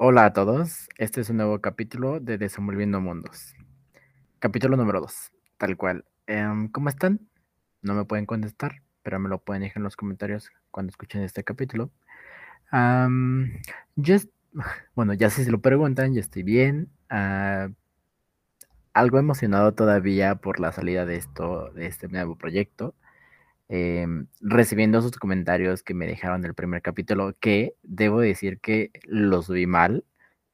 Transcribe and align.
Hola 0.00 0.26
a 0.26 0.32
todos, 0.32 0.88
este 0.96 1.22
es 1.22 1.28
un 1.28 1.38
nuevo 1.38 1.60
capítulo 1.60 2.20
de 2.20 2.38
Desenvolviendo 2.38 3.00
Mundos. 3.00 3.56
Capítulo 4.38 4.76
número 4.76 5.00
2, 5.00 5.32
tal 5.56 5.76
cual. 5.76 6.04
Em, 6.28 6.68
¿Cómo 6.68 6.88
están? 6.88 7.18
No 7.82 7.94
me 7.94 8.04
pueden 8.04 8.24
contestar, 8.24 8.82
pero 9.02 9.18
me 9.18 9.28
lo 9.28 9.40
pueden 9.40 9.62
dejar 9.62 9.78
en 9.78 9.82
los 9.82 9.96
comentarios 9.96 10.52
cuando 10.70 10.90
escuchen 10.90 11.22
este 11.22 11.42
capítulo. 11.42 11.90
bueno, 14.94 15.14
ya 15.14 15.30
si 15.30 15.42
se 15.42 15.50
lo 15.50 15.60
preguntan, 15.60 16.14
yo 16.14 16.20
estoy 16.20 16.44
bien. 16.44 16.90
Ah, 17.10 17.70
algo 18.92 19.18
emocionado 19.18 19.74
todavía 19.74 20.36
por 20.36 20.60
la 20.60 20.70
salida 20.70 21.06
de 21.06 21.16
esto, 21.16 21.72
de 21.72 21.86
este 21.86 22.06
nuevo 22.06 22.36
proyecto. 22.36 22.94
Em, 23.70 24.28
recibiendo 24.40 25.02
sus 25.02 25.12
comentarios 25.18 25.82
que 25.82 25.92
me 25.94 26.06
dejaron 26.06 26.44
el 26.44 26.54
primer 26.54 26.80
capítulo, 26.82 27.36
que 27.38 27.74
debo 27.82 28.20
decir 28.20 28.60
que 28.60 28.90
los 29.04 29.48
vi 29.50 29.66
mal 29.66 30.04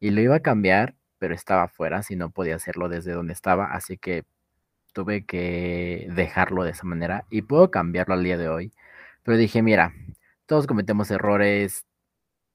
y 0.01 0.11
lo 0.11 0.21
iba 0.21 0.37
a 0.37 0.41
cambiar, 0.41 0.97
pero 1.19 1.35
estaba 1.35 1.69
fuera, 1.69 2.02
si 2.02 2.16
no 2.16 2.30
podía 2.30 2.57
hacerlo 2.57 2.88
desde 2.88 3.12
donde 3.12 3.33
estaba, 3.33 3.66
así 3.66 3.98
que 3.98 4.24
tuve 4.95 5.27
que 5.27 6.09
dejarlo 6.15 6.65
de 6.65 6.73
esa 6.73 6.85
manera 6.87 7.27
y 7.30 7.43
puedo 7.43 7.71
cambiarlo 7.71 8.15
al 8.15 8.24
día 8.24 8.38
de 8.38 8.48
hoy. 8.48 8.73
Pero 9.24 9.37
dije, 9.38 9.62
mira, 9.62 9.95
todos 10.46 10.66
cometemos 10.66 11.10
errores, 11.10 11.87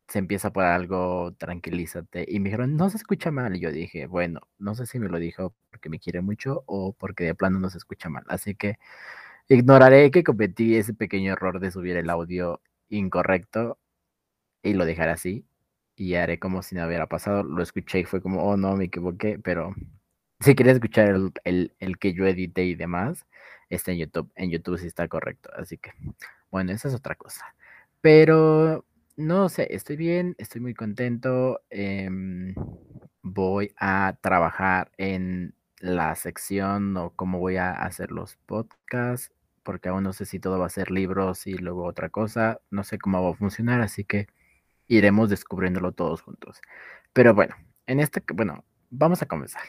se 0.08 0.20
empieza 0.20 0.52
por 0.54 0.66
algo, 0.66 1.34
tranquilízate. 1.38 2.26
Y 2.28 2.40
me 2.40 2.50
dijeron, 2.50 2.76
no 2.78 2.90
se 2.90 2.98
escucha 2.98 3.32
mal. 3.32 3.56
Y 3.56 3.60
yo 3.62 3.72
dije, 3.72 4.08
bueno, 4.08 4.42
no 4.60 4.76
sé 4.76 4.86
si 4.88 5.00
me 5.00 5.10
lo 5.10 5.20
dijo 5.20 5.54
porque 5.72 5.90
me 5.90 6.00
quiere 6.00 6.22
mucho 6.22 6.64
o 6.68 6.94
porque 6.94 7.26
de 7.26 7.36
plano 7.36 7.60
no 7.60 7.70
se 7.70 7.78
escucha 7.78 8.10
mal. 8.10 8.24
Así 8.30 8.56
que 8.56 8.78
Ignoraré 9.50 10.12
que 10.12 10.24
cometí 10.24 10.76
ese 10.76 10.94
pequeño 10.94 11.34
error 11.34 11.60
de 11.60 11.72
subir 11.72 11.98
el 11.98 12.12
audio 12.12 12.62
incorrecto 12.90 13.80
y 14.64 14.74
lo 14.74 14.86
dejaré 14.86 15.12
así. 15.12 15.46
Y 15.96 16.16
haré 16.16 16.40
como 16.40 16.62
si 16.62 16.76
no 16.76 16.86
hubiera 16.86 17.08
pasado. 17.08 17.44
Lo 17.44 17.64
escuché 17.64 18.00
y 18.02 18.06
fue 18.06 18.22
como, 18.22 18.44
oh 18.44 18.58
no, 18.58 18.76
me 18.78 18.86
equivoqué. 18.86 19.40
Pero 19.40 19.74
si 20.40 20.56
quieres 20.56 20.76
escuchar 20.76 21.16
el, 21.44 21.74
que 22.00 22.14
yo 22.14 22.28
edité 22.28 22.66
y 22.66 22.76
demás, 22.76 23.26
está 23.70 23.92
en 23.92 24.00
YouTube. 24.00 24.32
En 24.36 24.52
YouTube 24.52 24.78
sí 24.80 24.88
está 24.88 25.08
correcto. 25.08 25.50
Así 25.56 25.78
que, 25.80 25.94
bueno, 26.52 26.72
esa 26.72 26.88
es 26.90 26.94
otra 26.94 27.16
cosa. 27.16 27.56
Pero 28.02 28.86
no 29.18 29.50
sé, 29.50 29.68
estoy 29.72 29.98
bien, 29.98 30.36
estoy 30.38 30.62
muy 30.62 30.76
contento. 30.76 31.62
Em, 31.72 32.54
voy 33.24 33.74
a 33.78 34.18
trabajar 34.22 34.92
en 34.98 35.56
la 35.80 36.16
sección 36.16 36.96
o 36.98 37.12
cómo 37.16 37.40
voy 37.40 37.58
a 37.58 37.72
hacer 37.72 38.12
los 38.12 38.36
podcasts 38.46 39.34
porque 39.64 39.90
aún 39.90 40.04
no 40.04 40.14
sé 40.14 40.26
si 40.26 40.40
todo 40.40 40.60
va 40.60 40.68
a 40.68 40.70
ser 40.70 40.92
libros 40.92 41.48
y 41.48 41.54
luego 41.54 41.86
otra 41.86 42.10
cosa, 42.10 42.60
no 42.72 42.84
sé 42.84 43.00
cómo 43.00 43.24
va 43.24 43.32
a 43.32 43.34
funcionar, 43.36 43.82
así 43.82 44.04
que 44.06 44.28
iremos 44.88 45.30
descubriéndolo 45.30 45.94
todos 45.94 46.22
juntos. 46.22 46.62
Pero 47.14 47.34
bueno, 47.34 47.56
en 47.88 48.00
este, 48.00 48.24
bueno, 48.34 48.66
vamos 48.90 49.22
a 49.22 49.28
comenzar. 49.28 49.64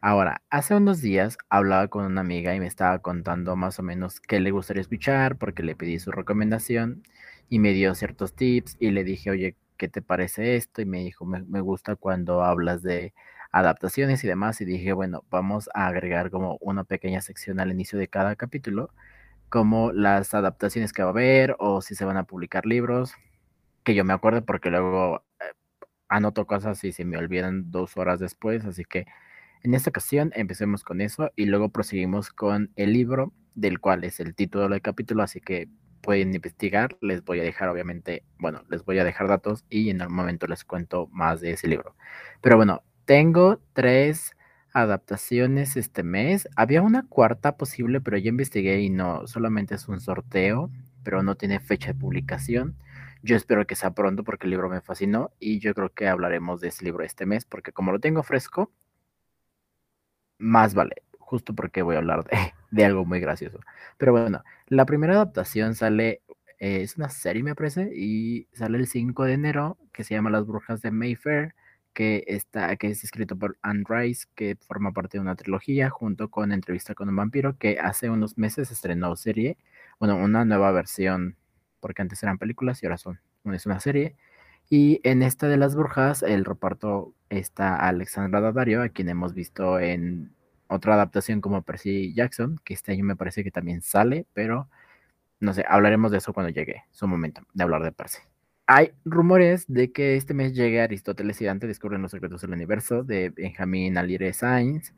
Ahora, 0.00 0.42
hace 0.50 0.74
unos 0.74 1.00
días 1.00 1.38
hablaba 1.48 1.88
con 1.88 2.04
una 2.04 2.20
amiga 2.20 2.54
y 2.54 2.60
me 2.60 2.66
estaba 2.66 2.98
contando 3.00 3.56
más 3.56 3.78
o 3.78 3.82
menos 3.82 4.20
qué 4.20 4.38
le 4.40 4.50
gustaría 4.50 4.82
escuchar 4.82 5.38
porque 5.38 5.62
le 5.62 5.76
pedí 5.76 5.98
su 5.98 6.12
recomendación 6.12 7.02
y 7.48 7.58
me 7.58 7.72
dio 7.72 7.94
ciertos 7.94 8.34
tips 8.34 8.76
y 8.80 8.90
le 8.90 9.04
dije, 9.04 9.30
oye, 9.30 9.56
¿qué 9.78 9.88
te 9.88 10.02
parece 10.02 10.56
esto? 10.56 10.82
Y 10.82 10.86
me 10.86 10.98
dijo, 11.00 11.24
me, 11.24 11.42
me 11.44 11.60
gusta 11.60 11.96
cuando 11.96 12.42
hablas 12.44 12.82
de 12.82 13.14
adaptaciones 13.50 14.24
y 14.24 14.28
demás 14.28 14.60
y 14.60 14.64
dije, 14.64 14.92
bueno, 14.92 15.24
vamos 15.30 15.70
a 15.74 15.86
agregar 15.86 16.30
como 16.30 16.58
una 16.60 16.84
pequeña 16.84 17.20
sección 17.20 17.60
al 17.60 17.70
inicio 17.70 17.98
de 17.98 18.08
cada 18.08 18.36
capítulo 18.36 18.90
como 19.54 19.92
las 19.92 20.34
adaptaciones 20.34 20.92
que 20.92 21.04
va 21.04 21.10
a 21.10 21.12
haber 21.12 21.54
o 21.60 21.80
si 21.80 21.94
se 21.94 22.04
van 22.04 22.16
a 22.16 22.24
publicar 22.24 22.66
libros, 22.66 23.14
que 23.84 23.94
yo 23.94 24.04
me 24.04 24.12
acuerdo 24.12 24.44
porque 24.44 24.68
luego 24.68 25.22
eh, 25.38 25.44
anoto 26.08 26.44
cosas 26.44 26.82
y 26.82 26.90
se 26.90 27.04
me 27.04 27.16
olvidan 27.18 27.70
dos 27.70 27.96
horas 27.96 28.18
después, 28.18 28.64
así 28.64 28.84
que 28.84 29.06
en 29.62 29.74
esta 29.74 29.90
ocasión 29.90 30.32
empecemos 30.34 30.82
con 30.82 31.00
eso 31.00 31.30
y 31.36 31.46
luego 31.46 31.68
proseguimos 31.68 32.30
con 32.30 32.72
el 32.74 32.94
libro 32.94 33.32
del 33.54 33.78
cual 33.78 34.02
es 34.02 34.18
el 34.18 34.34
título 34.34 34.68
del 34.68 34.82
capítulo, 34.82 35.22
así 35.22 35.40
que 35.40 35.68
pueden 36.02 36.34
investigar, 36.34 36.96
les 37.00 37.22
voy 37.22 37.38
a 37.38 37.44
dejar 37.44 37.68
obviamente, 37.68 38.24
bueno, 38.40 38.64
les 38.70 38.84
voy 38.84 38.98
a 38.98 39.04
dejar 39.04 39.28
datos 39.28 39.64
y 39.70 39.88
en 39.88 40.02
algún 40.02 40.16
momento 40.16 40.48
les 40.48 40.64
cuento 40.64 41.06
más 41.12 41.40
de 41.40 41.52
ese 41.52 41.68
libro. 41.68 41.94
Pero 42.40 42.56
bueno, 42.56 42.82
tengo 43.04 43.60
tres 43.72 44.32
adaptaciones 44.74 45.76
este 45.76 46.02
mes. 46.02 46.48
Había 46.56 46.82
una 46.82 47.06
cuarta 47.08 47.56
posible, 47.56 48.00
pero 48.00 48.18
ya 48.18 48.28
investigué 48.28 48.80
y 48.82 48.90
no, 48.90 49.26
solamente 49.26 49.76
es 49.76 49.88
un 49.88 50.00
sorteo, 50.00 50.70
pero 51.04 51.22
no 51.22 51.36
tiene 51.36 51.60
fecha 51.60 51.88
de 51.88 51.98
publicación. 51.98 52.76
Yo 53.22 53.36
espero 53.36 53.66
que 53.66 53.76
sea 53.76 53.92
pronto 53.94 54.24
porque 54.24 54.46
el 54.46 54.50
libro 54.50 54.68
me 54.68 54.82
fascinó 54.82 55.32
y 55.40 55.60
yo 55.60 55.74
creo 55.74 55.90
que 55.94 56.08
hablaremos 56.08 56.60
de 56.60 56.68
ese 56.68 56.84
libro 56.84 57.04
este 57.04 57.26
mes 57.26 57.44
porque 57.46 57.72
como 57.72 57.92
lo 57.92 58.00
tengo 58.00 58.22
fresco, 58.22 58.70
más 60.38 60.74
vale, 60.74 60.96
justo 61.18 61.54
porque 61.54 61.82
voy 61.82 61.96
a 61.96 61.98
hablar 61.98 62.24
de, 62.70 62.84
algo 62.84 63.04
muy 63.04 63.20
gracioso. 63.20 63.60
Pero 63.98 64.12
bueno, 64.12 64.42
la 64.66 64.86
primera 64.86 65.14
adaptación 65.14 65.74
sale, 65.74 66.22
eh, 66.58 66.82
es 66.82 66.96
una 66.96 67.08
serie 67.10 67.42
me 67.42 67.54
parece, 67.54 67.90
y 67.94 68.48
sale 68.52 68.78
el 68.78 68.86
5 68.88 69.24
de 69.24 69.32
enero 69.34 69.78
que 69.92 70.04
se 70.04 70.14
llama 70.14 70.30
Las 70.30 70.46
Brujas 70.46 70.82
de 70.82 70.90
Mayfair 70.90 71.54
que, 71.94 72.24
está, 72.26 72.76
que 72.76 72.88
es 72.88 73.04
escrito 73.04 73.36
por 73.38 73.56
Anne 73.62 73.84
Rice, 73.88 74.26
que 74.34 74.56
forma 74.56 74.92
parte 74.92 75.18
de 75.18 75.22
una 75.22 75.36
trilogía, 75.36 75.90
junto 75.90 76.30
con 76.30 76.52
Entrevista 76.52 76.94
con 76.94 77.08
un 77.08 77.16
vampiro, 77.16 77.56
que 77.58 77.78
hace 77.80 78.10
unos 78.10 78.36
meses 78.38 78.70
estrenó 78.70 79.16
serie, 79.16 79.56
bueno, 79.98 80.16
una 80.16 80.44
nueva 80.44 80.72
versión, 80.72 81.36
porque 81.80 82.02
antes 82.02 82.22
eran 82.22 82.38
películas 82.38 82.82
y 82.82 82.86
ahora 82.86 82.98
son, 82.98 83.20
es 83.52 83.66
una 83.66 83.80
serie. 83.80 84.16
Y 84.70 85.00
en 85.04 85.22
esta 85.22 85.48
de 85.48 85.56
las 85.56 85.76
brujas, 85.76 86.22
el 86.22 86.44
reparto 86.44 87.14
está 87.30 87.76
Alexandra 87.76 88.40
Daddario, 88.40 88.82
a 88.82 88.88
quien 88.88 89.08
hemos 89.08 89.34
visto 89.34 89.78
en 89.78 90.34
otra 90.68 90.94
adaptación 90.94 91.40
como 91.40 91.62
Percy 91.62 92.14
Jackson, 92.14 92.60
que 92.64 92.74
este 92.74 92.92
año 92.92 93.04
me 93.04 93.16
parece 93.16 93.44
que 93.44 93.50
también 93.50 93.82
sale, 93.82 94.26
pero 94.32 94.68
no 95.40 95.52
sé, 95.54 95.64
hablaremos 95.68 96.10
de 96.10 96.18
eso 96.18 96.32
cuando 96.32 96.50
llegue 96.50 96.84
su 96.90 97.06
momento 97.06 97.42
de 97.52 97.64
hablar 97.64 97.82
de 97.82 97.92
Percy. 97.92 98.20
Hay 98.66 98.92
rumores 99.04 99.66
de 99.68 99.92
que 99.92 100.16
este 100.16 100.32
mes 100.32 100.54
llegue 100.54 100.80
Aristóteles 100.80 101.40
y 101.40 101.44
Dante 101.44 101.66
descubren 101.66 102.00
los 102.00 102.12
secretos 102.12 102.40
del 102.40 102.52
universo 102.52 103.04
de 103.04 103.28
Benjamin 103.30 103.98
Alire 103.98 104.32
Sainz. 104.32 104.94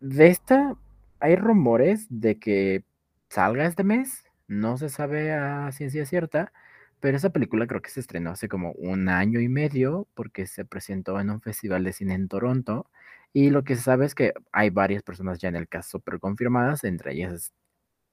De 0.00 0.28
esta, 0.28 0.76
hay 1.20 1.36
rumores 1.36 2.06
de 2.10 2.38
que 2.38 2.84
salga 3.30 3.66
este 3.66 3.82
mes. 3.84 4.24
No 4.48 4.78
se 4.78 4.88
sabe 4.88 5.32
a 5.32 5.72
ciencia 5.72 6.06
cierta, 6.06 6.52
pero 7.00 7.16
esa 7.16 7.30
película 7.30 7.66
creo 7.66 7.82
que 7.82 7.90
se 7.90 8.00
estrenó 8.00 8.30
hace 8.30 8.48
como 8.48 8.72
un 8.72 9.08
año 9.08 9.40
y 9.40 9.48
medio 9.48 10.06
porque 10.14 10.46
se 10.46 10.64
presentó 10.64 11.18
en 11.20 11.30
un 11.30 11.40
festival 11.40 11.84
de 11.84 11.92
cine 11.92 12.14
en 12.14 12.28
Toronto. 12.28 12.88
Y 13.32 13.50
lo 13.50 13.64
que 13.64 13.76
se 13.76 13.82
sabe 13.82 14.06
es 14.06 14.14
que 14.14 14.32
hay 14.52 14.70
varias 14.70 15.02
personas 15.02 15.38
ya 15.40 15.48
en 15.48 15.56
el 15.56 15.68
caso 15.68 16.00
pero 16.00 16.20
confirmadas, 16.20 16.84
entre 16.84 17.14
ellas 17.14 17.52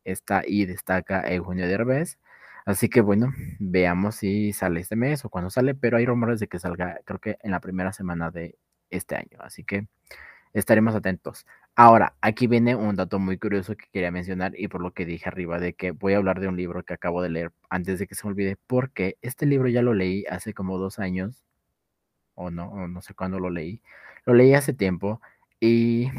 está 0.04 0.44
y 0.48 0.66
destaca 0.66 1.22
Eugenio 1.32 1.68
Derbez 1.68 2.18
Así 2.66 2.90
que 2.90 3.02
bueno, 3.02 3.34
veamos 3.60 4.16
si 4.16 4.54
sale 4.54 4.80
este 4.80 4.96
mes 4.96 5.26
o 5.26 5.30
cuando 5.30 5.50
sale, 5.50 5.76
pero 5.76 5.98
hay 5.98 6.06
rumores 6.06 6.40
de 6.40 6.48
que 6.48 6.60
salga, 6.60 7.00
creo 7.06 7.20
que 7.20 7.38
en 7.42 7.52
la 7.52 7.60
primera 7.60 7.94
semana 7.94 8.32
de 8.32 8.58
este 8.90 9.16
año. 9.16 9.38
Así 9.40 9.64
que 9.64 9.88
estaremos 10.54 10.96
atentos. 10.96 11.46
Ahora, 11.76 12.16
aquí 12.22 12.48
viene 12.48 12.76
un 12.76 12.96
dato 12.96 13.20
muy 13.20 13.38
curioso 13.40 13.76
que 13.76 13.88
quería 13.92 14.12
mencionar 14.12 14.54
y 14.58 14.68
por 14.68 14.82
lo 14.82 14.94
que 14.94 15.06
dije 15.06 15.28
arriba 15.28 15.60
de 15.60 15.74
que 15.74 15.92
voy 15.92 16.14
a 16.14 16.18
hablar 16.18 16.40
de 16.40 16.48
un 16.48 16.58
libro 16.58 16.84
que 16.84 16.94
acabo 16.94 17.22
de 17.22 17.30
leer 17.30 17.52
antes 17.70 18.00
de 18.00 18.08
que 18.08 18.16
se 18.16 18.26
me 18.28 18.32
olvide, 18.32 18.58
porque 18.68 19.18
este 19.22 19.46
libro 19.48 19.68
ya 19.70 19.82
lo 19.82 19.94
leí 19.94 20.26
hace 20.30 20.54
como 20.54 20.78
dos 20.78 21.00
años, 21.00 21.44
o 22.36 22.52
no, 22.52 22.70
o 22.72 22.88
no 22.88 23.02
sé 23.02 23.14
cuándo 23.14 23.40
lo 23.40 23.50
leí. 23.50 23.82
Lo 24.26 24.34
leí 24.34 24.54
hace 24.54 24.74
tiempo 24.74 25.22
y 25.60 26.10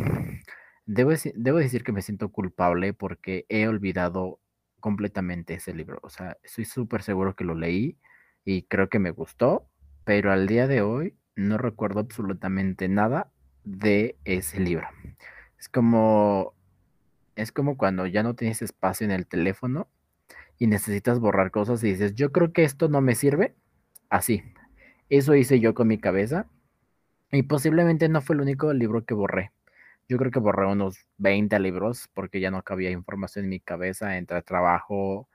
debo, 0.87 1.13
debo 1.35 1.59
decir 1.59 1.85
que 1.85 1.93
me 1.93 2.03
siento 2.03 2.31
culpable 2.31 2.93
porque 2.95 3.47
he 3.49 3.69
olvidado 3.69 4.41
completamente 4.85 5.55
ese 5.55 5.73
libro. 5.73 5.99
O 6.03 6.11
sea, 6.11 6.37
estoy 6.43 6.67
súper 6.67 7.03
seguro 7.03 7.35
que 7.35 7.45
lo 7.45 7.55
leí 7.55 7.97
y 8.45 8.65
creo 8.65 8.91
que 8.91 8.99
me 8.99 9.13
gustó, 9.13 9.67
pero 10.05 10.31
al 10.31 10.47
día 10.47 10.67
de 10.67 10.83
hoy 10.83 11.17
no 11.37 11.57
recuerdo 11.57 12.01
absolutamente 12.01 12.87
nada 12.87 13.33
de 13.65 14.19
ese 14.27 14.61
libro. 14.61 14.87
Es 15.59 15.71
como 15.71 16.53
es 17.35 17.51
como 17.51 17.79
cuando 17.79 18.07
ya 18.07 18.23
no 18.23 18.35
tienes 18.35 18.61
espacio 18.61 19.07
en 19.07 19.11
el 19.11 19.27
teléfono 19.27 19.89
y 20.59 20.67
necesitas 20.67 21.19
borrar 21.19 21.51
cosas 21.51 21.83
y 21.83 21.93
dices, 21.93 22.15
"Yo 22.15 22.31
creo 22.31 22.53
que 22.53 22.65
esto 22.65 22.91
no 22.91 23.01
me 23.01 23.15
sirve." 23.15 23.55
Así. 24.11 24.43
Eso 25.09 25.35
hice 25.35 25.61
yo 25.61 25.73
con 25.73 25.89
mi 25.89 25.97
cabeza 25.97 26.47
y 27.33 27.45
posiblemente 27.45 28.11
no 28.11 28.21
fue 28.21 28.37
el 28.37 28.43
único 28.43 28.75
libro 28.75 29.07
que 29.07 29.15
borré. 29.15 29.54
Yo 30.09 30.19
creo 30.19 30.31
que 30.31 30.39
borré 30.39 30.67
unos 30.67 30.99
20 31.19 31.59
libros 31.61 32.09
porque 32.15 32.41
ya 32.41 32.51
no 32.51 32.63
cabía 32.63 32.91
información 32.91 33.47
en 33.47 33.51
mi 33.51 33.61
cabeza 33.61 34.17
entre 34.19 34.43
trabajo 34.43 35.29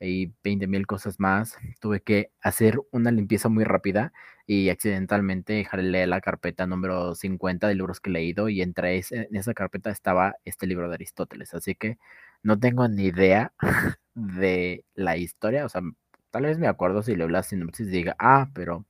y 0.00 0.32
20 0.42 0.66
mil 0.66 0.86
cosas 0.86 1.20
más. 1.20 1.56
Tuve 1.80 2.00
que 2.00 2.30
hacer 2.40 2.80
una 2.90 3.10
limpieza 3.10 3.48
muy 3.48 3.64
rápida 3.64 4.12
y 4.46 4.68
accidentalmente 4.70 5.64
jalé 5.64 6.06
la 6.06 6.20
carpeta 6.20 6.66
número 6.66 7.14
50 7.14 7.68
de 7.68 7.74
libros 7.74 8.00
que 8.00 8.10
he 8.10 8.12
leído 8.12 8.48
y 8.48 8.62
entre 8.62 9.02
en 9.10 9.36
esa 9.36 9.54
carpeta 9.54 9.90
estaba 9.90 10.36
este 10.44 10.66
libro 10.66 10.88
de 10.88 10.94
Aristóteles. 10.94 11.54
Así 11.54 11.74
que 11.74 11.98
no 12.42 12.58
tengo 12.58 12.88
ni 12.88 13.04
idea 13.04 13.52
de 14.14 14.84
la 14.94 15.16
historia. 15.16 15.64
O 15.64 15.68
sea, 15.68 15.82
tal 16.30 16.44
vez 16.44 16.58
me 16.58 16.68
acuerdo 16.68 17.02
si 17.02 17.16
leo 17.16 17.28
la 17.28 17.42
sinopsis 17.42 17.88
y 17.88 17.90
diga, 17.90 18.16
ah, 18.18 18.50
pero 18.54 18.84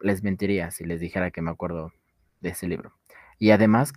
les 0.00 0.22
mentiría 0.22 0.70
si 0.70 0.84
les 0.84 1.00
dijera 1.00 1.30
que 1.30 1.42
me 1.42 1.50
acuerdo 1.50 1.92
de 2.40 2.50
ese 2.50 2.68
libro. 2.68 2.92
Y 3.38 3.50
además, 3.50 3.92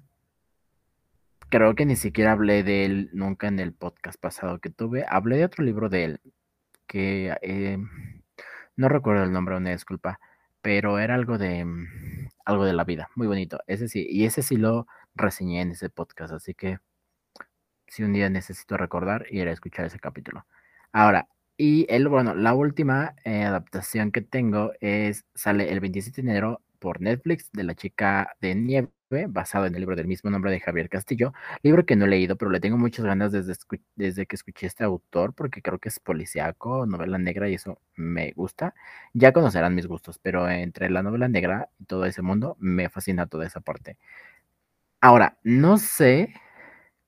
creo 1.52 1.76
que 1.76 1.86
ni 1.86 1.96
siquiera 1.96 2.32
hablé 2.32 2.64
de 2.64 2.86
él 2.86 3.10
nunca 3.14 3.48
en 3.48 3.60
el 3.60 3.74
podcast 3.74 4.20
pasado 4.20 4.60
que 4.60 4.72
tuve. 4.72 5.06
Hablé 5.08 5.38
de 5.38 5.46
otro 5.46 5.64
libro 5.64 5.90
de 5.90 6.06
él, 6.06 6.22
que 6.88 7.36
eh, 7.42 7.78
no 8.78 8.90
recuerdo 8.90 9.24
el 9.24 9.34
nombre, 9.34 9.58
una 9.58 9.72
disculpa, 9.72 10.20
pero 10.62 11.00
era 11.00 11.16
algo 11.16 11.38
de 11.38 11.66
algo 12.46 12.66
de 12.66 12.74
la 12.74 12.86
vida, 12.86 13.10
muy 13.16 13.28
bonito. 13.28 13.60
Ese 13.68 13.88
sí, 13.90 14.08
y 14.10 14.26
ese 14.26 14.42
sí 14.44 14.58
lo 14.58 14.88
reseñé 15.16 15.62
en 15.62 15.72
ese 15.72 15.90
podcast, 15.90 16.34
así 16.34 16.54
que 16.56 16.80
si 17.88 18.04
un 18.04 18.14
día 18.14 18.30
necesito 18.30 18.78
recordar, 18.78 19.26
ir 19.32 19.48
a 19.48 19.52
escuchar 19.52 19.86
ese 19.86 20.00
capítulo. 20.00 20.46
Ahora, 20.94 21.28
y 21.58 21.86
el, 21.90 22.08
bueno, 22.08 22.36
la 22.36 22.54
última 22.54 23.16
eh, 23.26 23.44
adaptación 23.44 24.12
que 24.12 24.22
tengo 24.22 24.72
es, 24.82 25.26
sale 25.36 25.72
el 25.72 25.80
27 25.82 26.22
de 26.22 26.32
enero 26.32 26.62
por 26.80 27.02
Netflix 27.02 27.52
de 27.54 27.64
La 27.66 27.76
chica 27.76 28.36
de 28.42 28.56
nieve, 28.56 28.90
basado 29.28 29.66
en 29.66 29.76
el 29.76 29.82
libro 29.82 29.96
del 29.96 30.08
mismo 30.08 30.30
nombre 30.30 30.52
de 30.52 30.60
Javier 30.60 30.90
Castillo, 30.90 31.34
libro 31.64 31.86
que 31.86 31.96
no 31.96 32.06
he 32.06 32.08
leído, 32.10 32.36
pero 32.38 32.52
le 32.52 32.60
tengo 32.60 32.78
muchas 32.78 33.06
ganas 33.06 33.32
desde, 33.32 34.26
que 34.26 34.36
escuché 34.36 34.68
este 34.68 34.84
autor, 34.84 35.34
porque 35.34 35.62
creo 35.62 35.80
que 35.80 35.90
es 35.90 36.00
policíaco, 36.00 36.86
novela 36.86 37.18
negra 37.18 37.50
y 37.50 37.56
eso 37.56 37.80
me 37.96 38.32
gusta. 38.34 38.74
Ya 39.14 39.34
conocerán 39.34 39.76
mis 39.76 39.88
gustos, 39.88 40.20
pero 40.20 40.50
entre 40.50 40.90
la 40.90 41.04
novela 41.04 41.28
negra 41.28 41.70
y 41.80 41.86
todo 41.86 42.06
ese 42.06 42.22
mundo, 42.22 42.58
me 42.60 42.90
fascina 42.90 43.28
toda 43.28 43.46
esa 43.46 43.62
parte. 43.62 43.98
Ahora, 45.02 45.38
no 45.44 45.78
sé 45.78 46.34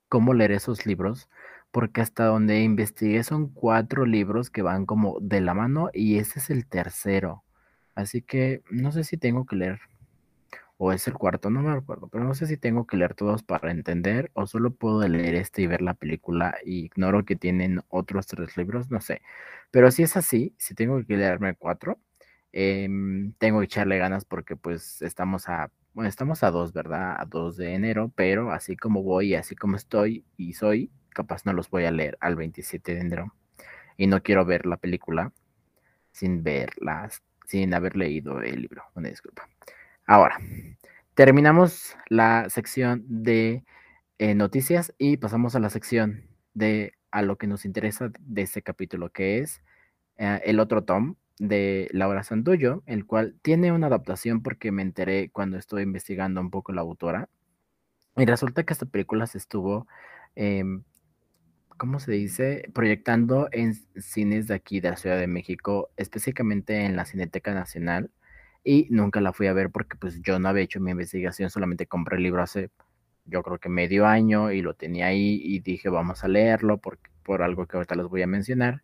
cómo 0.09 0.33
leer 0.33 0.51
esos 0.51 0.85
libros, 0.85 1.29
porque 1.71 2.01
hasta 2.01 2.25
donde 2.25 2.61
investigué 2.61 3.23
son 3.23 3.49
cuatro 3.49 4.05
libros 4.05 4.49
que 4.51 4.61
van 4.61 4.85
como 4.85 5.19
de 5.21 5.41
la 5.41 5.53
mano 5.55 5.89
y 5.93 6.19
ese 6.19 6.39
es 6.39 6.49
el 6.51 6.67
tercero. 6.67 7.43
Así 7.95 8.21
que 8.21 8.63
no 8.69 8.91
sé 8.91 9.03
si 9.03 9.17
tengo 9.17 9.45
que 9.45 9.55
leer, 9.55 9.79
o 10.85 10.91
es 10.91 11.07
el 11.07 11.13
cuarto, 11.13 11.49
no 11.49 11.61
me 11.61 11.73
recuerdo, 11.73 12.09
pero 12.09 12.25
no 12.25 12.35
sé 12.35 12.45
si 12.45 12.57
tengo 12.57 12.85
que 12.85 12.97
leer 12.97 13.13
todos 13.15 13.41
para 13.41 13.71
entender 13.71 14.31
o 14.33 14.47
solo 14.47 14.71
puedo 14.73 15.07
leer 15.07 15.35
este 15.35 15.61
y 15.61 15.67
ver 15.67 15.81
la 15.81 15.93
película 15.93 16.57
y 16.65 16.85
ignoro 16.85 17.23
que 17.23 17.37
tienen 17.37 17.81
otros 17.87 18.27
tres 18.27 18.57
libros, 18.57 18.91
no 18.91 18.99
sé. 18.99 19.21
Pero 19.71 19.91
si 19.91 20.03
es 20.03 20.17
así, 20.17 20.53
si 20.57 20.75
tengo 20.75 21.01
que 21.05 21.15
leerme 21.15 21.55
cuatro, 21.55 21.99
em, 22.51 23.31
tengo 23.39 23.59
que 23.59 23.65
echarle 23.65 23.97
ganas 23.97 24.25
porque 24.25 24.55
pues 24.57 25.01
estamos 25.01 25.47
a 25.49 25.71
bueno, 25.93 26.09
estamos 26.09 26.43
a 26.43 26.51
2, 26.51 26.73
¿verdad? 26.73 27.15
A 27.19 27.25
2 27.25 27.55
de 27.57 27.75
enero, 27.75 28.11
pero 28.15 28.51
así 28.51 28.75
como 28.75 29.03
voy, 29.03 29.35
así 29.35 29.55
como 29.55 29.75
estoy 29.77 30.25
y 30.37 30.53
soy, 30.53 30.91
capaz 31.09 31.45
no 31.45 31.53
los 31.53 31.69
voy 31.69 31.85
a 31.85 31.91
leer 31.91 32.17
al 32.19 32.35
27 32.35 32.95
de 32.95 33.01
enero. 33.01 33.33
Y 33.97 34.07
no 34.07 34.23
quiero 34.23 34.43
ver 34.45 34.65
la 34.65 34.77
película 34.77 35.31
sin 36.11 36.43
verlas, 36.43 37.21
sin 37.47 37.73
haber 37.73 37.95
leído 37.95 38.41
el 38.41 38.61
libro. 38.61 38.83
Una 38.95 39.09
disculpa. 39.09 39.47
Ahora, 40.05 40.37
terminamos 41.13 41.95
la 42.09 42.49
sección 42.49 43.05
de 43.07 43.63
eh, 44.17 44.35
noticias 44.35 44.93
y 44.97 45.17
pasamos 45.17 45.55
a 45.55 45.59
la 45.59 45.69
sección 45.69 46.27
de 46.53 46.93
a 47.11 47.21
lo 47.21 47.37
que 47.37 47.47
nos 47.47 47.63
interesa 47.63 48.11
de 48.19 48.41
este 48.41 48.61
capítulo, 48.61 49.11
que 49.11 49.39
es 49.39 49.61
eh, 50.17 50.41
el 50.45 50.59
otro 50.59 50.83
tom 50.83 51.15
de 51.39 51.89
Laura 51.93 52.23
Santuyo, 52.23 52.83
el 52.85 53.05
cual 53.05 53.35
tiene 53.41 53.71
una 53.71 53.87
adaptación 53.87 54.43
porque 54.43 54.71
me 54.71 54.81
enteré 54.81 55.29
cuando 55.31 55.57
estuve 55.57 55.83
investigando 55.83 56.41
un 56.41 56.49
poco 56.51 56.73
la 56.73 56.81
autora. 56.81 57.29
Y 58.17 58.25
resulta 58.25 58.63
que 58.63 58.73
esta 58.73 58.85
película 58.85 59.25
se 59.27 59.37
estuvo, 59.37 59.87
em, 60.35 60.83
¿cómo 61.77 61.99
se 61.99 62.11
dice? 62.11 62.69
Proyectando 62.73 63.47
en 63.51 63.73
cines 64.01 64.47
de 64.47 64.55
aquí, 64.55 64.79
de 64.81 64.91
la 64.91 64.97
Ciudad 64.97 65.17
de 65.17 65.27
México, 65.27 65.91
específicamente 65.97 66.85
en 66.85 66.95
la 66.95 67.05
Cineteca 67.05 67.53
Nacional. 67.53 68.11
Y 68.63 68.87
nunca 68.89 69.21
la 69.21 69.33
fui 69.33 69.47
a 69.47 69.53
ver 69.53 69.69
porque 69.71 69.97
pues 69.97 70.21
yo 70.21 70.39
no 70.39 70.49
había 70.49 70.63
hecho 70.63 70.79
mi 70.79 70.91
investigación, 70.91 71.49
solamente 71.49 71.87
compré 71.87 72.17
el 72.17 72.23
libro 72.23 72.41
hace, 72.41 72.69
yo 73.25 73.43
creo 73.43 73.59
que 73.59 73.69
medio 73.69 74.05
año 74.07 74.51
y 74.51 74.61
lo 74.61 74.73
tenía 74.73 75.07
ahí 75.07 75.39
y 75.43 75.59
dije 75.59 75.89
vamos 75.89 76.23
a 76.23 76.27
leerlo 76.29 76.77
por, 76.77 76.99
por 77.23 77.43
algo 77.43 77.65
que 77.67 77.77
ahorita 77.77 77.95
les 77.95 78.07
voy 78.07 78.21
a 78.23 78.27
mencionar. 78.27 78.83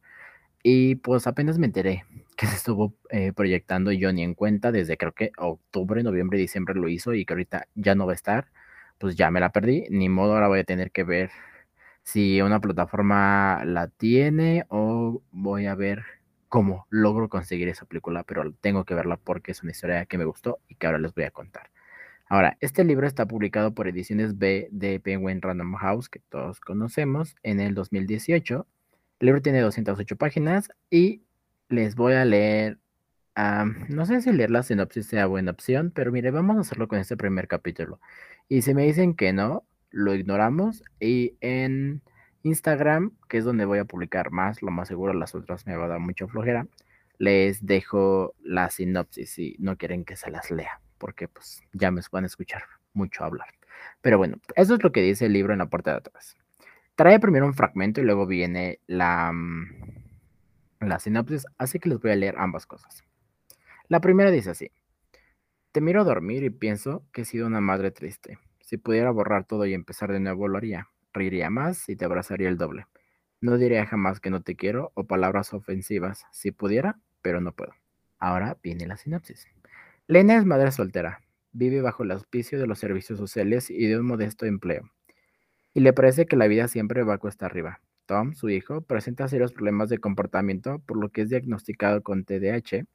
Y 0.63 0.95
pues 0.95 1.27
apenas 1.27 1.57
me 1.59 1.67
enteré 1.67 2.05
que 2.37 2.47
se 2.47 2.55
estuvo 2.57 2.95
eh, 3.09 3.33
proyectando 3.33 3.91
ni 3.91 4.23
en 4.23 4.33
cuenta 4.35 4.71
desde 4.71 4.97
creo 4.97 5.13
que 5.13 5.31
octubre, 5.37 6.03
noviembre, 6.03 6.37
diciembre 6.39 6.75
lo 6.75 6.89
hizo 6.89 7.13
y 7.13 7.25
que 7.25 7.33
ahorita 7.33 7.67
ya 7.75 7.95
no 7.95 8.05
va 8.05 8.13
a 8.13 8.15
estar, 8.15 8.47
pues 8.97 9.15
ya 9.15 9.31
me 9.31 9.39
la 9.39 9.51
perdí. 9.51 9.85
Ni 9.89 10.09
modo, 10.09 10.33
ahora 10.33 10.47
voy 10.49 10.59
a 10.59 10.63
tener 10.65 10.91
que 10.91 11.03
ver 11.03 11.31
si 12.03 12.41
una 12.41 12.59
plataforma 12.59 13.63
la 13.65 13.87
tiene 13.87 14.65
o 14.69 15.21
voy 15.31 15.67
a 15.67 15.75
ver 15.75 16.03
cómo 16.49 16.87
logro 16.89 17.29
conseguir 17.29 17.69
esa 17.69 17.85
película, 17.85 18.23
pero 18.23 18.51
tengo 18.59 18.83
que 18.85 18.95
verla 18.95 19.17
porque 19.17 19.51
es 19.51 19.63
una 19.63 19.71
historia 19.71 20.05
que 20.05 20.17
me 20.17 20.25
gustó 20.25 20.59
y 20.67 20.75
que 20.75 20.87
ahora 20.87 20.99
les 20.99 21.13
voy 21.13 21.23
a 21.23 21.31
contar. 21.31 21.71
Ahora, 22.27 22.57
este 22.59 22.83
libro 22.83 23.07
está 23.07 23.27
publicado 23.27 23.73
por 23.73 23.87
Ediciones 23.87 24.37
B 24.37 24.67
de 24.71 24.99
Penguin 24.99 25.41
Random 25.41 25.75
House, 25.75 26.09
que 26.09 26.19
todos 26.29 26.59
conocemos, 26.59 27.35
en 27.43 27.59
el 27.59 27.73
2018 27.73 28.67
el 29.19 29.25
libro 29.25 29.41
tiene 29.41 29.59
208 29.59 30.15
páginas 30.15 30.69
y 30.89 31.23
les 31.67 31.95
voy 31.95 32.13
a 32.13 32.23
leer, 32.23 32.79
no 33.35 34.05
sé 34.05 34.21
si 34.21 34.31
leer 34.31 34.49
la 34.49 34.63
sinopsis 34.63 35.07
sea 35.07 35.25
buena 35.25 35.51
opción, 35.51 35.91
pero 35.93 36.11
mire, 36.11 36.31
vamos 36.31 36.57
a 36.57 36.61
hacerlo 36.61 36.87
con 36.87 36.99
este 36.99 37.17
primer 37.17 37.47
capítulo. 37.47 37.99
Y 38.47 38.61
si 38.61 38.73
me 38.73 38.85
dicen 38.85 39.15
que 39.15 39.33
no, 39.33 39.65
lo 39.91 40.15
ignoramos 40.15 40.83
y 41.01 41.35
en 41.41 42.01
Instagram, 42.43 43.11
que 43.27 43.37
es 43.37 43.45
donde 43.45 43.65
voy 43.65 43.79
a 43.79 43.85
publicar 43.85 44.31
más, 44.31 44.61
lo 44.61 44.71
más 44.71 44.87
seguro 44.87 45.13
las 45.13 45.35
otras 45.35 45.65
me 45.65 45.75
va 45.75 45.85
a 45.85 45.89
dar 45.89 45.99
mucha 45.99 46.27
flojera, 46.27 46.67
les 47.17 47.65
dejo 47.65 48.33
la 48.41 48.69
sinopsis 48.69 49.31
si 49.31 49.55
no 49.59 49.77
quieren 49.77 50.05
que 50.05 50.15
se 50.15 50.31
las 50.31 50.49
lea, 50.51 50.81
porque 50.97 51.27
pues 51.27 51.61
ya 51.73 51.91
me 51.91 52.01
van 52.11 52.23
a 52.23 52.27
escuchar 52.27 52.63
mucho 52.93 53.23
hablar. 53.23 53.49
Pero 54.01 54.17
bueno, 54.17 54.37
eso 54.55 54.75
es 54.75 54.83
lo 54.83 54.91
que 54.91 55.01
dice 55.01 55.25
el 55.25 55.33
libro 55.33 55.53
en 55.53 55.59
la 55.59 55.69
parte 55.69 55.89
de 55.89 55.97
atrás. 55.97 56.37
Trae 56.95 57.19
primero 57.19 57.45
un 57.45 57.53
fragmento 57.53 58.01
y 58.01 58.05
luego 58.05 58.25
viene 58.25 58.79
la, 58.87 59.31
mm, 59.33 59.67
la 60.81 60.99
sinopsis, 60.99 61.45
así 61.57 61.79
que 61.79 61.89
les 61.89 61.99
voy 61.99 62.11
a 62.11 62.15
leer 62.15 62.35
ambas 62.37 62.65
cosas. 62.65 63.03
La 63.87 63.99
primera 64.01 64.31
dice 64.31 64.51
así. 64.51 64.71
Te 65.71 65.81
miro 65.81 66.01
a 66.01 66.03
dormir 66.03 66.43
y 66.43 66.49
pienso 66.49 67.05
que 67.11 67.21
he 67.21 67.25
sido 67.25 67.47
una 67.47 67.61
madre 67.61 67.91
triste. 67.91 68.39
Si 68.61 68.77
pudiera 68.77 69.11
borrar 69.11 69.45
todo 69.45 69.65
y 69.65 69.73
empezar 69.73 70.11
de 70.11 70.19
nuevo 70.19 70.47
lo 70.47 70.57
haría. 70.57 70.87
Reiría 71.13 71.49
más 71.49 71.89
y 71.89 71.95
te 71.95 72.05
abrazaría 72.05 72.49
el 72.49 72.57
doble. 72.57 72.87
No 73.41 73.57
diría 73.57 73.85
jamás 73.85 74.19
que 74.19 74.29
no 74.29 74.41
te 74.41 74.55
quiero 74.55 74.91
o 74.95 75.05
palabras 75.05 75.53
ofensivas. 75.53 76.25
Si 76.31 76.51
pudiera, 76.51 76.99
pero 77.21 77.41
no 77.41 77.53
puedo. 77.53 77.73
Ahora 78.19 78.57
viene 78.61 78.87
la 78.87 78.97
sinopsis. 78.97 79.47
Lena 80.07 80.35
es 80.35 80.45
madre 80.45 80.71
soltera. 80.71 81.21
Vive 81.51 81.81
bajo 81.81 82.03
el 82.03 82.11
auspicio 82.11 82.59
de 82.59 82.67
los 82.67 82.79
servicios 82.79 83.17
sociales 83.17 83.69
y 83.69 83.87
de 83.87 83.97
un 83.97 84.05
modesto 84.05 84.45
empleo 84.45 84.89
y 85.73 85.81
le 85.81 85.93
parece 85.93 86.25
que 86.25 86.35
la 86.35 86.47
vida 86.47 86.67
siempre 86.67 87.03
va 87.03 87.15
a 87.15 87.17
cuesta 87.19 87.45
arriba. 87.45 87.81
Tom, 88.05 88.33
su 88.33 88.49
hijo, 88.49 88.81
presenta 88.81 89.27
serios 89.27 89.53
problemas 89.53 89.89
de 89.89 89.99
comportamiento, 89.99 90.79
por 90.79 90.97
lo 90.97 91.09
que 91.09 91.21
es 91.21 91.29
diagnosticado 91.29 92.01
con 92.01 92.25
TDAH 92.25 92.85